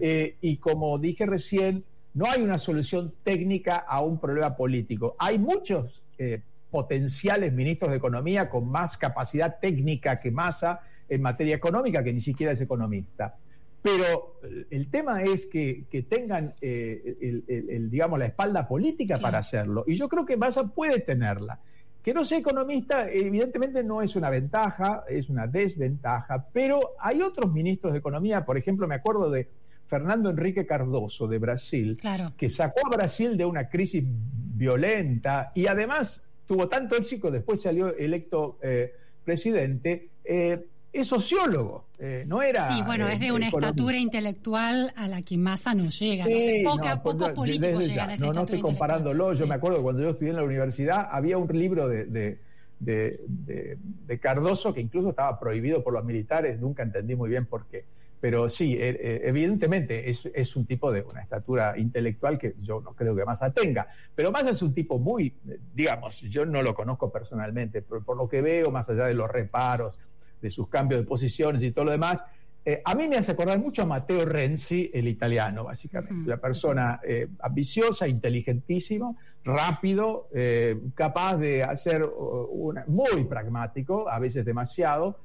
Eh, 0.00 0.36
y 0.40 0.56
como 0.56 0.98
dije 0.98 1.26
recién, 1.26 1.84
no 2.14 2.26
hay 2.26 2.42
una 2.42 2.58
solución 2.58 3.12
técnica 3.22 3.76
a 3.76 4.00
un 4.00 4.18
problema 4.18 4.56
político. 4.56 5.16
Hay 5.18 5.38
muchos 5.38 6.02
eh, 6.18 6.42
potenciales 6.70 7.52
ministros 7.52 7.90
de 7.90 7.98
Economía 7.98 8.48
con 8.48 8.68
más 8.68 8.96
capacidad 8.98 9.58
técnica 9.60 10.20
que 10.20 10.30
Massa 10.30 10.80
en 11.08 11.22
materia 11.22 11.54
económica, 11.54 12.02
que 12.02 12.12
ni 12.12 12.20
siquiera 12.20 12.52
es 12.52 12.60
economista. 12.60 13.36
Pero 13.84 14.40
el 14.70 14.90
tema 14.90 15.22
es 15.22 15.44
que, 15.44 15.84
tengan, 16.08 16.54
eh, 16.62 17.42
el, 17.68 17.90
digamos, 17.90 18.18
la 18.18 18.24
espalda 18.24 18.66
política 18.66 19.18
para 19.18 19.40
hacerlo. 19.40 19.84
Y 19.86 19.96
yo 19.96 20.08
creo 20.08 20.24
que 20.24 20.38
Massa 20.38 20.68
puede 20.68 21.00
tenerla. 21.00 21.58
Que 22.02 22.14
no 22.14 22.24
sea 22.24 22.38
economista, 22.38 23.10
evidentemente 23.10 23.84
no 23.84 24.00
es 24.00 24.16
una 24.16 24.30
ventaja, 24.30 25.04
es 25.06 25.28
una 25.28 25.46
desventaja, 25.46 26.46
pero 26.50 26.92
hay 26.98 27.20
otros 27.20 27.52
ministros 27.52 27.92
de 27.92 27.98
Economía, 27.98 28.46
por 28.46 28.56
ejemplo, 28.56 28.88
me 28.88 28.94
acuerdo 28.94 29.28
de 29.28 29.48
Fernando 29.86 30.30
Enrique 30.30 30.64
Cardoso 30.64 31.28
de 31.28 31.38
Brasil, 31.38 31.98
que 32.38 32.48
sacó 32.48 32.86
a 32.86 32.96
Brasil 32.96 33.36
de 33.36 33.44
una 33.44 33.68
crisis 33.68 34.02
violenta 34.02 35.52
y 35.54 35.66
además 35.66 36.22
tuvo 36.46 36.68
tanto 36.68 36.96
éxito, 36.96 37.30
después 37.30 37.60
salió 37.60 37.94
electo 37.94 38.58
eh, 38.62 38.94
presidente. 39.24 40.08
Eh, 40.24 40.68
es 40.94 41.08
sociólogo, 41.08 41.86
eh, 41.98 42.24
no 42.26 42.40
era. 42.40 42.68
Sí, 42.68 42.82
bueno, 42.82 43.08
es 43.08 43.18
de 43.18 43.32
una 43.32 43.48
estatura 43.48 43.96
intelectual 43.98 44.92
a 44.96 45.08
la 45.08 45.22
que 45.22 45.36
Massa 45.36 45.74
no 45.74 45.88
llega. 45.88 46.24
no 46.24 46.38
sé, 46.38 46.62
poca, 46.64 47.02
pues, 47.02 47.16
pocos 47.16 47.32
políticos 47.32 47.88
llegan 47.88 48.10
a 48.10 48.14
esa 48.14 48.24
No, 48.24 48.32
no 48.32 48.40
estoy 48.42 48.60
comparándolo. 48.60 49.32
Yo 49.32 49.46
me 49.46 49.56
acuerdo 49.56 49.82
cuando 49.82 50.02
yo 50.02 50.10
estudié 50.10 50.30
en 50.30 50.36
la 50.36 50.44
universidad, 50.44 51.08
había 51.10 51.36
un 51.36 51.48
libro 51.48 51.88
de, 51.88 52.04
de, 52.06 52.38
de, 52.78 54.18
Cardoso 54.20 54.72
que 54.72 54.80
incluso 54.80 55.10
estaba 55.10 55.38
prohibido 55.38 55.82
por 55.82 55.92
los 55.92 56.04
militares, 56.04 56.60
nunca 56.60 56.84
entendí 56.84 57.16
muy 57.16 57.28
bien 57.28 57.46
por 57.46 57.66
qué. 57.66 57.84
Pero 58.20 58.48
sí, 58.48 58.74
eh, 58.74 58.96
eh, 58.98 59.20
evidentemente 59.24 60.08
es, 60.08 60.24
es, 60.32 60.56
un 60.56 60.64
tipo 60.64 60.90
de 60.92 61.02
una 61.02 61.20
estatura 61.20 61.76
intelectual 61.76 62.38
que 62.38 62.54
yo 62.62 62.80
no 62.80 62.94
creo 62.94 63.14
que 63.16 63.24
Massa 63.24 63.50
tenga. 63.50 63.88
Pero 64.14 64.30
Massa 64.30 64.50
es 64.50 64.62
un 64.62 64.72
tipo 64.72 64.98
muy, 64.98 65.34
digamos, 65.74 66.20
yo 66.20 66.46
no 66.46 66.62
lo 66.62 66.74
conozco 66.74 67.10
personalmente, 67.10 67.82
pero 67.82 68.02
por 68.02 68.16
lo 68.16 68.28
que 68.28 68.40
veo, 68.40 68.70
más 68.70 68.88
allá 68.88 69.06
de 69.06 69.14
los 69.14 69.30
reparos, 69.30 69.98
de 70.44 70.50
sus 70.50 70.68
cambios 70.68 71.00
de 71.00 71.06
posiciones 71.06 71.62
y 71.62 71.72
todo 71.72 71.86
lo 71.86 71.90
demás, 71.92 72.18
eh, 72.66 72.82
a 72.84 72.94
mí 72.94 73.08
me 73.08 73.16
hace 73.16 73.32
acordar 73.32 73.58
mucho 73.58 73.82
a 73.82 73.86
Matteo 73.86 74.26
Renzi, 74.26 74.90
el 74.92 75.08
italiano, 75.08 75.64
básicamente. 75.64 76.26
Una 76.26 76.36
persona 76.36 77.00
eh, 77.02 77.28
ambiciosa, 77.40 78.06
inteligentísimo, 78.06 79.16
rápido, 79.42 80.28
eh, 80.34 80.78
capaz 80.94 81.36
de 81.36 81.62
hacer 81.62 82.04
una, 82.04 82.84
muy 82.86 83.24
pragmático, 83.24 84.08
a 84.08 84.18
veces 84.18 84.44
demasiado. 84.44 85.18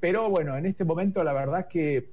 pero 0.00 0.28
bueno, 0.28 0.56
en 0.56 0.66
este 0.66 0.84
momento 0.84 1.24
la 1.24 1.32
verdad 1.32 1.66
que 1.66 2.10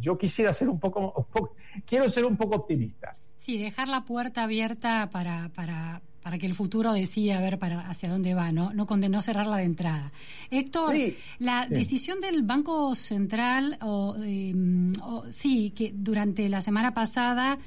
yo 0.00 0.16
quisiera 0.16 0.54
ser 0.54 0.68
un 0.68 0.80
poco, 0.80 1.12
un 1.16 1.24
poco, 1.32 1.54
quiero 1.86 2.08
ser 2.10 2.24
un 2.24 2.36
poco 2.36 2.56
optimista. 2.56 3.16
Sí, 3.36 3.58
dejar 3.58 3.88
la 3.88 4.04
puerta 4.04 4.44
abierta 4.44 5.10
para, 5.12 5.50
para, 5.54 6.00
para 6.26 6.38
que 6.38 6.46
el 6.46 6.54
futuro 6.54 6.92
decida 6.92 7.38
a 7.38 7.40
ver 7.40 7.56
para 7.56 7.88
hacia 7.88 8.08
dónde 8.08 8.34
va, 8.34 8.50
no 8.50 8.72
no, 8.72 8.84
no 8.84 9.22
cerrarla 9.22 9.58
de 9.58 9.62
entrada. 9.62 10.10
Héctor, 10.50 10.96
la 11.38 11.68
decisión 11.68 12.18
del 12.20 12.42
Banco 12.42 12.96
Central, 12.96 13.78
o, 13.80 14.16
eh, 14.24 14.52
sí, 15.28 15.70
que 15.70 15.92
durante 15.94 16.48
la 16.48 16.60
semana 16.60 16.92
pasada 16.92 17.60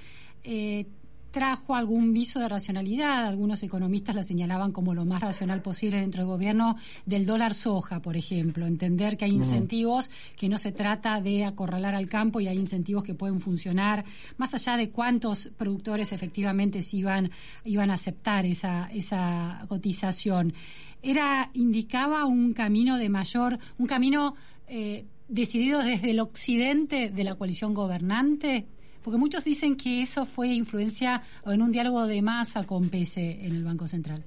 eh, 0.44 0.88
trajo 1.32 1.76
algún 1.76 2.14
viso 2.14 2.40
de 2.40 2.50
racionalidad. 2.50 3.26
Algunos 3.26 3.64
economistas 3.64 4.16
la 4.16 4.24
señalaban 4.24 4.72
como 4.72 4.94
lo 4.94 5.06
más 5.06 5.22
racional 5.22 5.62
posible 5.62 6.00
dentro 6.00 6.24
del 6.24 6.32
gobierno 6.32 6.76
del 7.06 7.26
dólar 7.26 7.54
soja, 7.54 8.02
por 8.02 8.18
ejemplo. 8.18 8.66
Entender 8.66 9.18
que 9.18 9.26
hay 9.26 9.32
incentivos, 9.32 10.10
que 10.36 10.50
no 10.50 10.58
se 10.58 10.72
trata 10.72 11.22
de 11.22 11.46
acorralar 11.46 11.96
al 11.96 12.08
campo 12.08 12.40
y 12.40 12.48
hay 12.48 12.58
incentivos 12.58 13.04
que 13.04 13.14
pueden 13.14 13.40
funcionar, 13.40 14.06
más 14.38 14.54
allá 14.54 14.78
de 14.78 14.90
cuántos 14.90 15.50
productores 15.58 16.12
efectivamente 16.12 16.82
se 16.82 16.98
iban, 16.98 17.32
iban 17.64 17.92
a 17.92 17.96
aceptar 17.96 18.46
esa, 18.46 18.90
esa 18.92 19.66
cotización. 19.68 20.54
Era, 21.02 21.50
indicaba 21.54 22.26
un 22.26 22.54
camino 22.54 22.98
de 22.98 23.10
mayor, 23.10 23.58
un 23.78 23.88
camino 23.88 24.36
eh, 24.68 25.06
decidido 25.30 25.82
desde 25.82 26.12
el 26.12 26.20
occidente 26.20 27.10
de 27.10 27.24
la 27.24 27.36
coalición 27.36 27.74
gobernante 27.74 28.68
porque 29.04 29.18
muchos 29.18 29.44
dicen 29.44 29.76
que 29.76 30.02
eso 30.02 30.26
fue 30.26 30.50
influencia 30.50 31.24
en 31.46 31.62
un 31.62 31.72
diálogo 31.72 32.08
de 32.08 32.22
masa 32.22 32.66
con 32.66 32.90
PC 32.90 33.46
en 33.46 33.56
el 33.56 33.64
Banco 33.64 33.88
Central. 33.88 34.24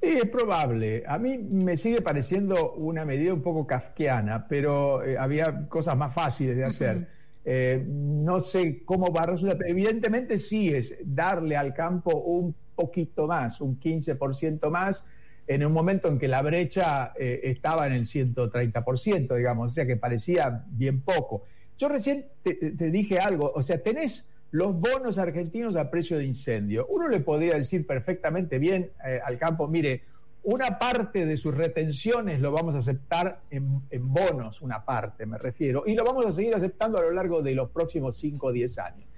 Es 0.00 0.26
probable. 0.26 1.04
A 1.06 1.18
mí 1.18 1.38
me 1.38 1.76
sigue 1.76 2.00
pareciendo 2.02 2.72
una 2.74 3.04
medida 3.04 3.32
un 3.32 3.42
poco 3.42 3.66
kafkiana, 3.66 4.46
pero 4.46 5.02
eh, 5.02 5.16
había 5.18 5.68
cosas 5.68 5.96
más 5.96 6.14
fáciles 6.14 6.56
de 6.56 6.64
hacer. 6.64 7.08
Eh, 7.44 7.82
no 7.86 8.42
sé 8.42 8.84
cómo 8.84 9.12
va 9.12 9.22
a 9.22 9.26
resultar, 9.26 9.58
evidentemente 9.68 10.38
sí 10.40 10.68
es 10.68 10.94
darle 11.04 11.56
al 11.56 11.74
campo 11.74 12.18
un 12.18 12.54
poquito 12.74 13.28
más, 13.28 13.60
un 13.60 13.78
15% 13.78 14.68
más, 14.68 15.06
en 15.46 15.64
un 15.64 15.72
momento 15.72 16.08
en 16.08 16.18
que 16.18 16.26
la 16.26 16.42
brecha 16.42 17.12
eh, 17.18 17.42
estaba 17.44 17.86
en 17.86 17.92
el 17.92 18.08
130%, 18.08 19.36
digamos, 19.36 19.70
o 19.70 19.74
sea 19.74 19.86
que 19.86 19.96
parecía 19.96 20.64
bien 20.68 21.02
poco. 21.02 21.44
Yo 21.78 21.88
recién 21.88 22.26
te, 22.42 22.90
dije 22.90 23.18
algo, 23.18 23.52
o 23.54 23.62
sea, 23.62 23.82
tenés 23.82 24.24
los 24.50 24.78
bonos 24.78 25.18
argentinos 25.18 25.76
a 25.76 25.90
precio 25.90 26.16
de 26.16 26.24
incendio. 26.24 26.86
Uno 26.86 27.08
le 27.08 27.20
podría 27.20 27.54
decir 27.54 27.86
perfectamente 27.86 28.58
bien 28.58 28.90
eh, 29.06 29.20
al 29.24 29.38
campo, 29.38 29.68
mire, 29.68 30.02
una 30.42 30.78
parte 30.78 31.26
de 31.26 31.36
sus 31.36 31.54
retenciones 31.54 32.40
lo 32.40 32.52
vamos 32.52 32.74
a 32.76 32.78
aceptar 32.78 33.40
en, 33.50 33.82
bonos, 33.90 34.62
una 34.62 34.84
parte 34.84 35.26
me 35.26 35.38
refiero, 35.38 35.82
y 35.86 35.94
lo 35.96 36.04
vamos 36.04 36.24
a 36.24 36.32
seguir 36.32 36.54
aceptando 36.54 36.98
a 36.98 37.02
lo 37.02 37.10
largo 37.10 37.42
de 37.42 37.54
los 37.54 37.70
próximos 37.70 38.16
5 38.18 38.46
o 38.46 38.52
10 38.52 38.78
años. 38.78 39.08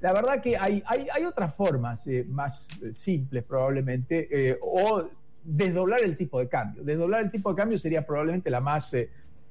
La 0.00 0.12
verdad 0.12 0.40
que 0.40 0.56
hay, 0.56 0.82
hay, 0.86 1.24
otras 1.24 1.54
formas 1.56 2.06
eh, 2.06 2.24
más 2.28 2.66
eh, 2.80 2.92
simples 3.02 3.42
probablemente, 3.42 4.58
o 4.62 5.08
desdoblar 5.42 6.02
el 6.02 6.16
tipo 6.16 6.38
de 6.38 6.48
cambio. 6.48 6.84
Desdoblar 6.84 7.22
el 7.22 7.30
tipo 7.32 7.50
de 7.50 7.56
cambio 7.56 7.78
sería 7.78 8.06
probablemente 8.06 8.48
la 8.48 8.60
más 8.60 8.92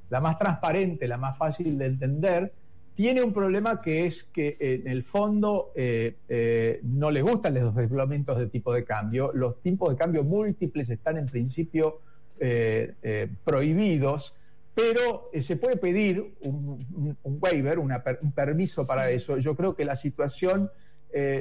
la 0.10 0.20
más 0.22 0.38
transparente, 0.38 1.08
la 1.08 1.18
más 1.18 1.38
fácil 1.38 1.78
de 1.78 1.86
entender, 1.86 2.54
tiene 2.98 3.22
un 3.22 3.32
problema 3.32 3.80
que 3.80 4.08
es 4.08 4.24
que 4.34 4.58
en 4.60 4.88
el 4.88 5.04
fondo 5.04 5.72
eh, 5.76 6.16
eh, 6.28 6.80
no 6.82 7.12
le 7.12 7.22
gustan 7.22 7.54
los 7.54 7.76
desdoblamientos 7.76 8.40
de 8.40 8.48
tipo 8.48 8.74
de 8.74 8.84
cambio. 8.86 9.32
Los 9.36 9.62
tipos 9.62 9.90
de 9.90 9.98
cambio 9.98 10.24
múltiples 10.24 10.90
están 10.90 11.20
en 11.20 11.28
principio 11.28 12.02
eh, 12.40 13.30
prohibidos, 13.44 14.36
pero 14.74 15.30
se 15.40 15.58
puede 15.58 15.78
pedir 15.78 16.34
un, 16.42 17.18
waiver, 17.24 17.78
un 17.78 18.32
permiso 18.34 18.88
para 18.88 19.12
eso. 19.12 19.38
Yo 19.38 19.56
creo 19.56 19.76
que 19.76 19.86
la 19.86 19.96
situación 19.96 20.72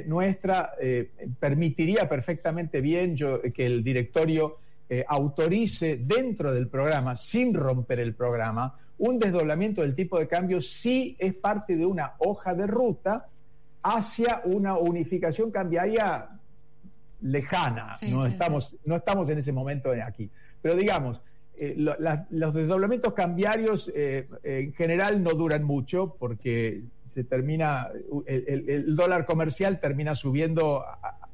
nuestra 0.05 0.73
permitiría 1.39 2.07
perfectamente 2.07 2.81
bien 2.81 3.15
que 3.15 3.65
el 3.65 3.83
directorio 3.83 4.57
eh, 4.89 5.03
autorice 5.07 5.97
dentro 5.97 6.53
del 6.53 6.67
programa, 6.67 7.15
sin 7.15 7.53
romper 7.53 7.99
el 7.99 8.13
programa, 8.15 8.77
un 8.99 9.19
desdoblamiento 9.19 9.81
del 9.81 9.95
tipo 9.95 10.17
de 10.17 10.27
cambio 10.27 10.61
si 10.61 11.15
es 11.19 11.35
parte 11.35 11.75
de 11.75 11.85
una 11.85 12.13
hoja 12.19 12.53
de 12.53 12.67
ruta 12.67 13.27
hacia 13.83 14.41
una 14.45 14.77
unificación 14.77 15.51
cambiaria 15.51 16.29
lejana. 17.21 17.95
no, 18.09 18.25
estamos, 18.25 18.75
no 18.85 18.95
estamos 18.95 19.29
en 19.29 19.39
ese 19.39 19.51
momento 19.51 19.91
aquí. 20.05 20.29
Pero 20.61 20.75
digamos, 20.75 21.21
eh, 21.57 21.75
los 22.29 22.53
desdoblamientos 22.53 23.13
cambiarios 23.13 23.91
eh, 23.95 24.27
en 24.43 24.73
general 24.73 25.23
no 25.23 25.31
duran 25.31 25.63
mucho 25.63 26.15
porque 26.19 26.83
se 27.13 27.23
termina, 27.23 27.87
el, 28.25 28.95
dólar 28.95 29.25
comercial 29.25 29.79
termina 29.79 30.13
subiendo 30.13 30.85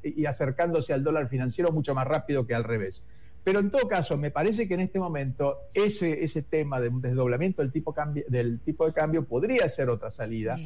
y 0.01 0.25
acercándose 0.25 0.93
al 0.93 1.03
dólar 1.03 1.27
financiero 1.27 1.71
mucho 1.71 1.93
más 1.93 2.07
rápido 2.07 2.47
que 2.47 2.55
al 2.55 2.63
revés. 2.63 3.01
Pero 3.43 3.59
en 3.59 3.69
todo 3.69 3.87
caso, 3.87 4.17
me 4.17 4.31
parece 4.31 4.67
que 4.67 4.73
en 4.75 4.81
este 4.81 4.99
momento 4.99 5.57
ese, 5.73 6.23
ese 6.23 6.41
tema 6.43 6.79
de 6.79 6.87
un 6.89 7.01
desdoblamiento 7.01 7.61
del 7.61 7.71
tipo, 7.71 7.93
del 8.27 8.59
tipo 8.61 8.85
de 8.85 8.93
cambio 8.93 9.25
podría 9.25 9.67
ser 9.69 9.89
otra 9.89 10.09
salida. 10.09 10.57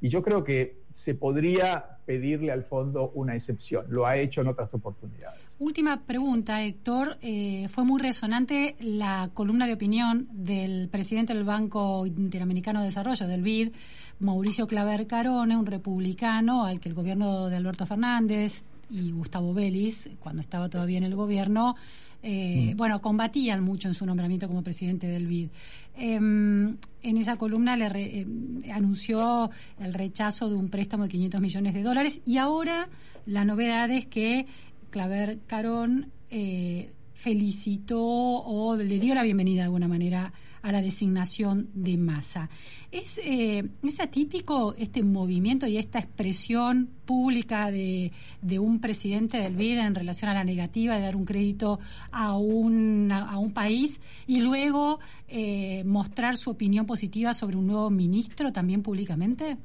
Y 0.00 0.08
yo 0.08 0.22
creo 0.22 0.42
que 0.42 0.84
se 0.94 1.14
podría 1.14 1.98
pedirle 2.06 2.50
al 2.50 2.64
fondo 2.64 3.10
una 3.14 3.36
excepción. 3.36 3.86
Lo 3.88 4.06
ha 4.06 4.16
hecho 4.16 4.40
en 4.40 4.48
otras 4.48 4.72
oportunidades. 4.74 5.40
Última 5.58 6.02
pregunta, 6.04 6.62
Héctor. 6.62 7.18
Eh, 7.22 7.68
fue 7.68 7.84
muy 7.84 8.00
resonante 8.00 8.74
la 8.80 9.30
columna 9.32 9.66
de 9.66 9.74
opinión 9.74 10.28
del 10.32 10.88
presidente 10.88 11.32
del 11.32 11.44
Banco 11.44 12.06
Interamericano 12.06 12.80
de 12.80 12.86
Desarrollo, 12.86 13.28
del 13.28 13.42
BID, 13.42 13.72
Mauricio 14.18 14.66
Claver 14.66 15.06
Carone, 15.06 15.56
un 15.56 15.66
republicano 15.66 16.64
al 16.64 16.80
que 16.80 16.88
el 16.88 16.94
gobierno 16.94 17.48
de 17.48 17.56
Alberto 17.56 17.86
Fernández 17.86 18.64
y 18.90 19.12
Gustavo 19.12 19.54
Vélez, 19.54 20.08
cuando 20.18 20.42
estaba 20.42 20.68
todavía 20.68 20.98
en 20.98 21.04
el 21.04 21.14
gobierno, 21.14 21.76
eh, 22.26 22.72
mm. 22.72 22.76
bueno, 22.78 23.02
combatían 23.02 23.62
mucho 23.62 23.88
en 23.88 23.94
su 23.94 24.06
nombramiento 24.06 24.48
como 24.48 24.62
presidente 24.62 25.06
del 25.06 25.26
BID. 25.26 25.48
Em, 25.94 26.78
en 27.02 27.16
esa 27.18 27.36
columna 27.36 27.76
le 27.76 27.86
eh, 27.86 28.26
anunció 28.72 29.50
el 29.78 29.92
rechazo 29.92 30.48
de 30.48 30.56
un 30.56 30.70
préstamo 30.70 31.02
de 31.02 31.10
500 31.10 31.40
millones 31.40 31.74
de 31.74 31.82
dólares 31.82 32.22
y 32.24 32.38
ahora 32.38 32.88
la 33.26 33.44
novedad 33.44 33.90
es 33.90 34.06
que 34.06 34.46
Claver 34.88 35.40
Carón 35.46 36.12
eh, 36.30 36.92
felicitó 37.12 38.00
o 38.00 38.74
le 38.74 38.98
dio 38.98 39.14
la 39.14 39.22
bienvenida 39.22 39.58
de 39.58 39.64
alguna 39.64 39.86
manera 39.86 40.32
a 40.64 40.72
la 40.72 40.80
designación 40.80 41.68
de 41.74 41.98
masa. 41.98 42.48
¿Es, 42.90 43.20
eh, 43.22 43.68
¿Es 43.82 44.00
atípico 44.00 44.74
este 44.78 45.02
movimiento 45.02 45.66
y 45.66 45.76
esta 45.76 45.98
expresión 45.98 46.88
pública 47.04 47.70
de, 47.70 48.12
de 48.40 48.58
un 48.58 48.80
presidente 48.80 49.36
del 49.36 49.56
BID 49.56 49.78
en 49.78 49.94
relación 49.94 50.30
a 50.30 50.34
la 50.34 50.42
negativa 50.42 50.96
de 50.96 51.02
dar 51.02 51.16
un 51.16 51.26
crédito 51.26 51.80
a 52.10 52.34
un, 52.38 53.12
a 53.12 53.36
un 53.36 53.52
país 53.52 54.00
y 54.26 54.40
luego 54.40 55.00
eh, 55.28 55.84
mostrar 55.84 56.38
su 56.38 56.48
opinión 56.48 56.86
positiva 56.86 57.34
sobre 57.34 57.58
un 57.58 57.66
nuevo 57.66 57.90
ministro 57.90 58.50
también 58.50 58.82
públicamente? 58.82 59.58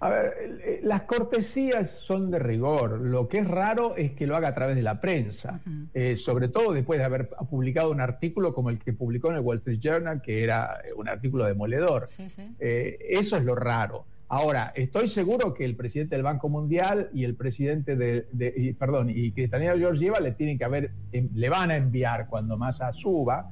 A 0.00 0.08
ver, 0.08 0.60
eh, 0.64 0.80
las 0.82 1.02
cortesías 1.02 1.90
son 1.90 2.30
de 2.30 2.38
rigor. 2.38 3.00
Lo 3.00 3.28
que 3.28 3.38
es 3.38 3.46
raro 3.46 3.96
es 3.96 4.12
que 4.12 4.26
lo 4.26 4.34
haga 4.34 4.48
a 4.48 4.54
través 4.54 4.74
de 4.76 4.82
la 4.82 4.98
prensa, 4.98 5.60
eh, 5.92 6.16
sobre 6.16 6.48
todo 6.48 6.72
después 6.72 6.98
de 6.98 7.04
haber 7.04 7.28
publicado 7.50 7.90
un 7.90 8.00
artículo 8.00 8.54
como 8.54 8.70
el 8.70 8.78
que 8.78 8.94
publicó 8.94 9.28
en 9.28 9.36
el 9.36 9.40
Wall 9.42 9.58
Street 9.58 9.80
Journal, 9.80 10.22
que 10.22 10.42
era 10.42 10.80
eh, 10.84 10.94
un 10.96 11.06
artículo 11.06 11.44
demoledor. 11.44 12.08
Sí, 12.08 12.30
sí. 12.30 12.42
eso 12.58 13.36
es 13.36 13.44
lo 13.44 13.54
raro. 13.54 14.06
Ahora, 14.32 14.72
estoy 14.76 15.08
seguro 15.08 15.52
que 15.52 15.64
el 15.64 15.74
presidente 15.74 16.14
del 16.14 16.22
Banco 16.22 16.48
Mundial 16.48 17.10
y 17.12 17.24
el 17.24 17.34
presidente 17.34 17.96
de, 17.96 18.26
de 18.30 18.54
y, 18.56 18.72
perdón, 18.72 19.10
y 19.10 19.32
Cristalina 19.32 19.76
Georgieva 19.76 20.20
le 20.20 20.32
tienen 20.32 20.56
que 20.56 20.64
haber, 20.64 20.92
em, 21.12 21.28
le 21.34 21.48
van 21.48 21.72
a 21.72 21.76
enviar 21.76 22.28
cuando 22.28 22.56
Massa 22.56 22.92
suba 22.92 23.50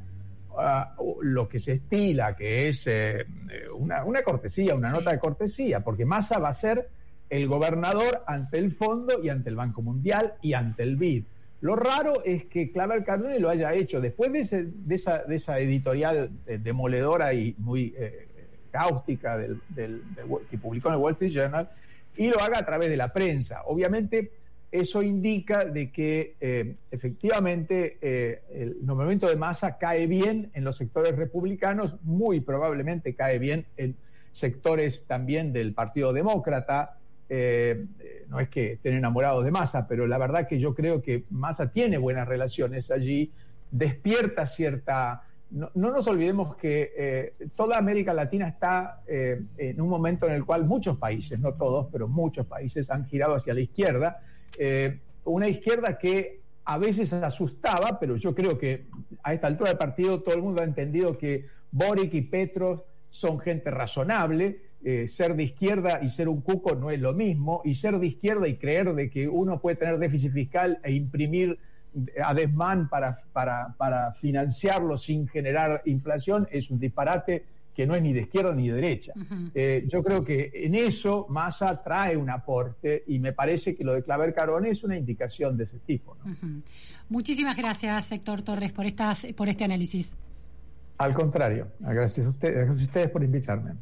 uh, 0.50 1.22
lo 1.22 1.48
que 1.48 1.60
se 1.60 1.72
estila, 1.72 2.34
que 2.36 2.68
es 2.68 2.82
eh, 2.86 3.24
una, 3.76 4.04
una, 4.04 4.22
cortesía, 4.22 4.74
una 4.74 4.90
Sí. 4.90 4.96
nota 4.96 5.10
de 5.12 5.18
cortesía, 5.18 5.80
porque 5.80 6.04
Massa 6.04 6.38
va 6.38 6.48
a 6.50 6.54
ser 6.54 6.88
el 7.30 7.46
gobernador 7.46 8.22
ante 8.26 8.58
el 8.58 8.72
fondo 8.72 9.22
y 9.22 9.28
ante 9.28 9.50
el 9.50 9.56
Banco 9.56 9.82
Mundial 9.82 10.34
y 10.42 10.54
ante 10.54 10.82
el 10.82 10.96
BID. 10.96 11.24
Lo 11.60 11.74
raro 11.76 12.22
es 12.24 12.44
que 12.46 12.70
Claver 12.70 13.04
Cardone 13.04 13.38
lo 13.40 13.50
haya 13.50 13.72
hecho 13.74 14.00
después 14.00 14.32
de, 14.32 14.40
ese- 14.40 14.64
de 14.72 14.94
esa, 14.94 15.24
de 15.24 15.36
esa 15.36 15.58
editorial 15.58 16.30
eh, 16.46 16.58
demoledora 16.62 17.34
y 17.34 17.54
muy 17.58 17.92
eh, 17.98 18.28
cáustica 18.70 19.36
del, 19.36 19.60
del- 19.70 20.02
del- 20.14 20.26
que 20.50 20.56
publicó 20.58 20.88
en 20.88 20.94
el 20.94 21.00
Wall 21.00 21.14
Street 21.14 21.32
Journal 21.32 21.68
y 22.16 22.28
lo 22.28 22.40
haga 22.40 22.58
a 22.60 22.64
través 22.66 22.88
de 22.88 22.96
la 22.96 23.12
prensa. 23.12 23.62
Obviamente, 23.66 24.30
eso 24.70 25.02
indica 25.02 25.64
de 25.64 25.90
que 25.90 26.36
eh, 26.40 26.76
efectivamente 26.90 27.98
eh, 28.02 28.42
el 28.52 28.84
nombramiento 28.84 29.26
de 29.26 29.36
masa 29.36 29.78
cae 29.78 30.06
bien 30.06 30.50
en 30.52 30.64
los 30.64 30.76
sectores 30.76 31.16
republicanos, 31.16 31.96
muy 32.02 32.40
probablemente 32.40 33.14
cae 33.14 33.38
bien 33.38 33.64
en 33.78 33.96
sectores 34.32 35.04
también 35.06 35.52
del 35.52 35.72
Partido 35.72 36.12
Demócrata. 36.12 36.98
Eh, 37.30 37.86
no 38.28 38.40
es 38.40 38.50
que 38.50 38.72
estén 38.72 38.94
enamorados 38.94 39.44
de 39.44 39.50
Massa, 39.50 39.88
pero 39.88 40.06
la 40.06 40.18
verdad 40.18 40.46
que 40.46 40.60
yo 40.60 40.74
creo 40.74 41.02
que 41.02 41.24
Massa 41.30 41.70
tiene 41.70 41.96
buenas 41.96 42.28
relaciones 42.28 42.90
allí, 42.90 43.32
despierta 43.70 44.46
cierta... 44.46 45.22
No, 45.50 45.70
no 45.74 45.90
nos 45.90 46.06
olvidemos 46.06 46.56
que 46.56 47.32
toda 47.56 47.78
América 47.78 48.12
Latina 48.12 48.48
está 48.48 49.00
en 49.06 49.80
un 49.80 49.88
momento 49.88 50.26
en 50.26 50.34
el 50.34 50.44
cual 50.44 50.66
muchos 50.66 50.98
países, 50.98 51.40
no 51.40 51.54
todos, 51.54 51.86
pero 51.90 52.06
muchos 52.06 52.44
países 52.44 52.90
han 52.90 53.06
girado 53.06 53.36
hacia 53.36 53.54
la 53.54 53.60
izquierda, 53.60 54.20
eh, 54.58 54.98
una 55.24 55.48
izquierda 55.48 55.98
que 55.98 56.40
a 56.64 56.78
veces 56.78 57.12
asustaba, 57.12 57.98
pero 57.98 58.16
yo 58.16 58.34
creo 58.34 58.58
que 58.58 58.86
a 59.22 59.34
esta 59.34 59.46
altura 59.46 59.70
del 59.70 59.78
partido 59.78 60.20
todo 60.20 60.34
el 60.34 60.42
mundo 60.42 60.62
ha 60.62 60.64
entendido 60.64 61.16
que 61.16 61.46
Boric 61.70 62.14
y 62.14 62.22
Petro 62.22 62.86
son 63.10 63.40
gente 63.40 63.70
razonable, 63.70 64.60
eh, 64.84 65.08
ser 65.08 65.34
de 65.34 65.44
izquierda 65.44 66.00
y 66.02 66.10
ser 66.10 66.28
un 66.28 66.40
cuco 66.40 66.74
no 66.74 66.90
es 66.90 67.00
lo 67.00 67.12
mismo, 67.14 67.62
y 67.64 67.74
ser 67.74 67.98
de 67.98 68.06
izquierda 68.06 68.46
y 68.48 68.56
creer 68.56 68.94
de 68.94 69.10
que 69.10 69.28
uno 69.28 69.60
puede 69.60 69.76
tener 69.76 69.98
déficit 69.98 70.32
fiscal 70.32 70.78
e 70.82 70.92
imprimir 70.92 71.58
a 72.22 72.34
desmán 72.34 72.88
para, 72.88 73.22
para, 73.32 73.74
para 73.76 74.12
financiarlo 74.14 74.98
sin 74.98 75.26
generar 75.28 75.82
inflación 75.86 76.46
es 76.50 76.70
un 76.70 76.78
disparate 76.78 77.44
que 77.78 77.86
no 77.86 77.94
es 77.94 78.02
ni 78.02 78.12
de 78.12 78.22
izquierda 78.22 78.52
ni 78.52 78.68
de 78.68 78.74
derecha. 78.74 79.12
Eh, 79.54 79.86
yo 79.86 80.02
creo 80.02 80.24
que 80.24 80.50
en 80.52 80.74
eso 80.74 81.26
Massa 81.28 81.80
trae 81.80 82.16
un 82.16 82.28
aporte 82.28 83.04
y 83.06 83.20
me 83.20 83.32
parece 83.32 83.76
que 83.76 83.84
lo 83.84 83.92
de 83.92 84.02
Claver 84.02 84.34
Carone 84.34 84.70
es 84.70 84.82
una 84.82 84.96
indicación 84.96 85.56
de 85.56 85.62
ese 85.62 85.78
tipo. 85.78 86.16
Muchísimas 87.08 87.56
gracias, 87.56 88.10
Héctor 88.10 88.42
Torres, 88.42 88.72
por, 88.72 88.84
estas, 88.84 89.28
por 89.36 89.48
este 89.48 89.62
análisis. 89.62 90.16
Al 90.96 91.14
contrario, 91.14 91.68
gracias 91.78 92.26
a 92.26 92.30
ustedes, 92.30 92.56
gracias 92.56 92.80
a 92.80 92.84
ustedes 92.86 93.10
por 93.10 93.22
invitarme. 93.22 93.74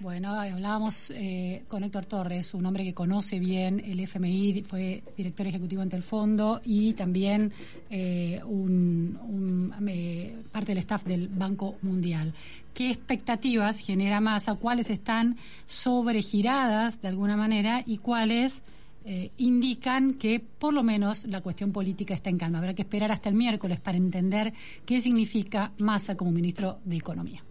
Bueno, 0.00 0.34
hablábamos 0.34 1.12
eh, 1.14 1.62
con 1.68 1.84
Héctor 1.84 2.04
Torres, 2.06 2.52
un 2.52 2.66
hombre 2.66 2.82
que 2.82 2.92
conoce 2.92 3.38
bien 3.38 3.80
el 3.80 4.00
FMI, 4.00 4.64
fue 4.64 5.04
director 5.16 5.46
ejecutivo 5.46 5.82
ante 5.82 5.94
el 5.94 6.02
fondo 6.02 6.60
y 6.64 6.94
también 6.94 7.52
eh, 7.90 8.40
un, 8.44 9.16
un, 9.22 9.88
eh, 9.88 10.36
parte 10.50 10.72
del 10.72 10.78
staff 10.78 11.04
del 11.04 11.28
Banco 11.28 11.76
Mundial. 11.82 12.34
¿Qué 12.74 12.90
expectativas 12.90 13.78
genera 13.78 14.20
Massa? 14.20 14.56
¿Cuáles 14.56 14.90
están 14.90 15.36
sobregiradas 15.66 17.00
de 17.00 17.06
alguna 17.06 17.36
manera 17.36 17.84
y 17.86 17.98
cuáles 17.98 18.64
eh, 19.04 19.30
indican 19.36 20.14
que 20.14 20.40
por 20.40 20.74
lo 20.74 20.82
menos 20.82 21.24
la 21.26 21.40
cuestión 21.40 21.70
política 21.70 22.14
está 22.14 22.30
en 22.30 22.38
calma? 22.38 22.58
Habrá 22.58 22.74
que 22.74 22.82
esperar 22.82 23.12
hasta 23.12 23.28
el 23.28 23.36
miércoles 23.36 23.78
para 23.78 23.96
entender 23.96 24.52
qué 24.84 25.00
significa 25.00 25.70
Massa 25.78 26.16
como 26.16 26.32
ministro 26.32 26.80
de 26.84 26.96
Economía. 26.96 27.44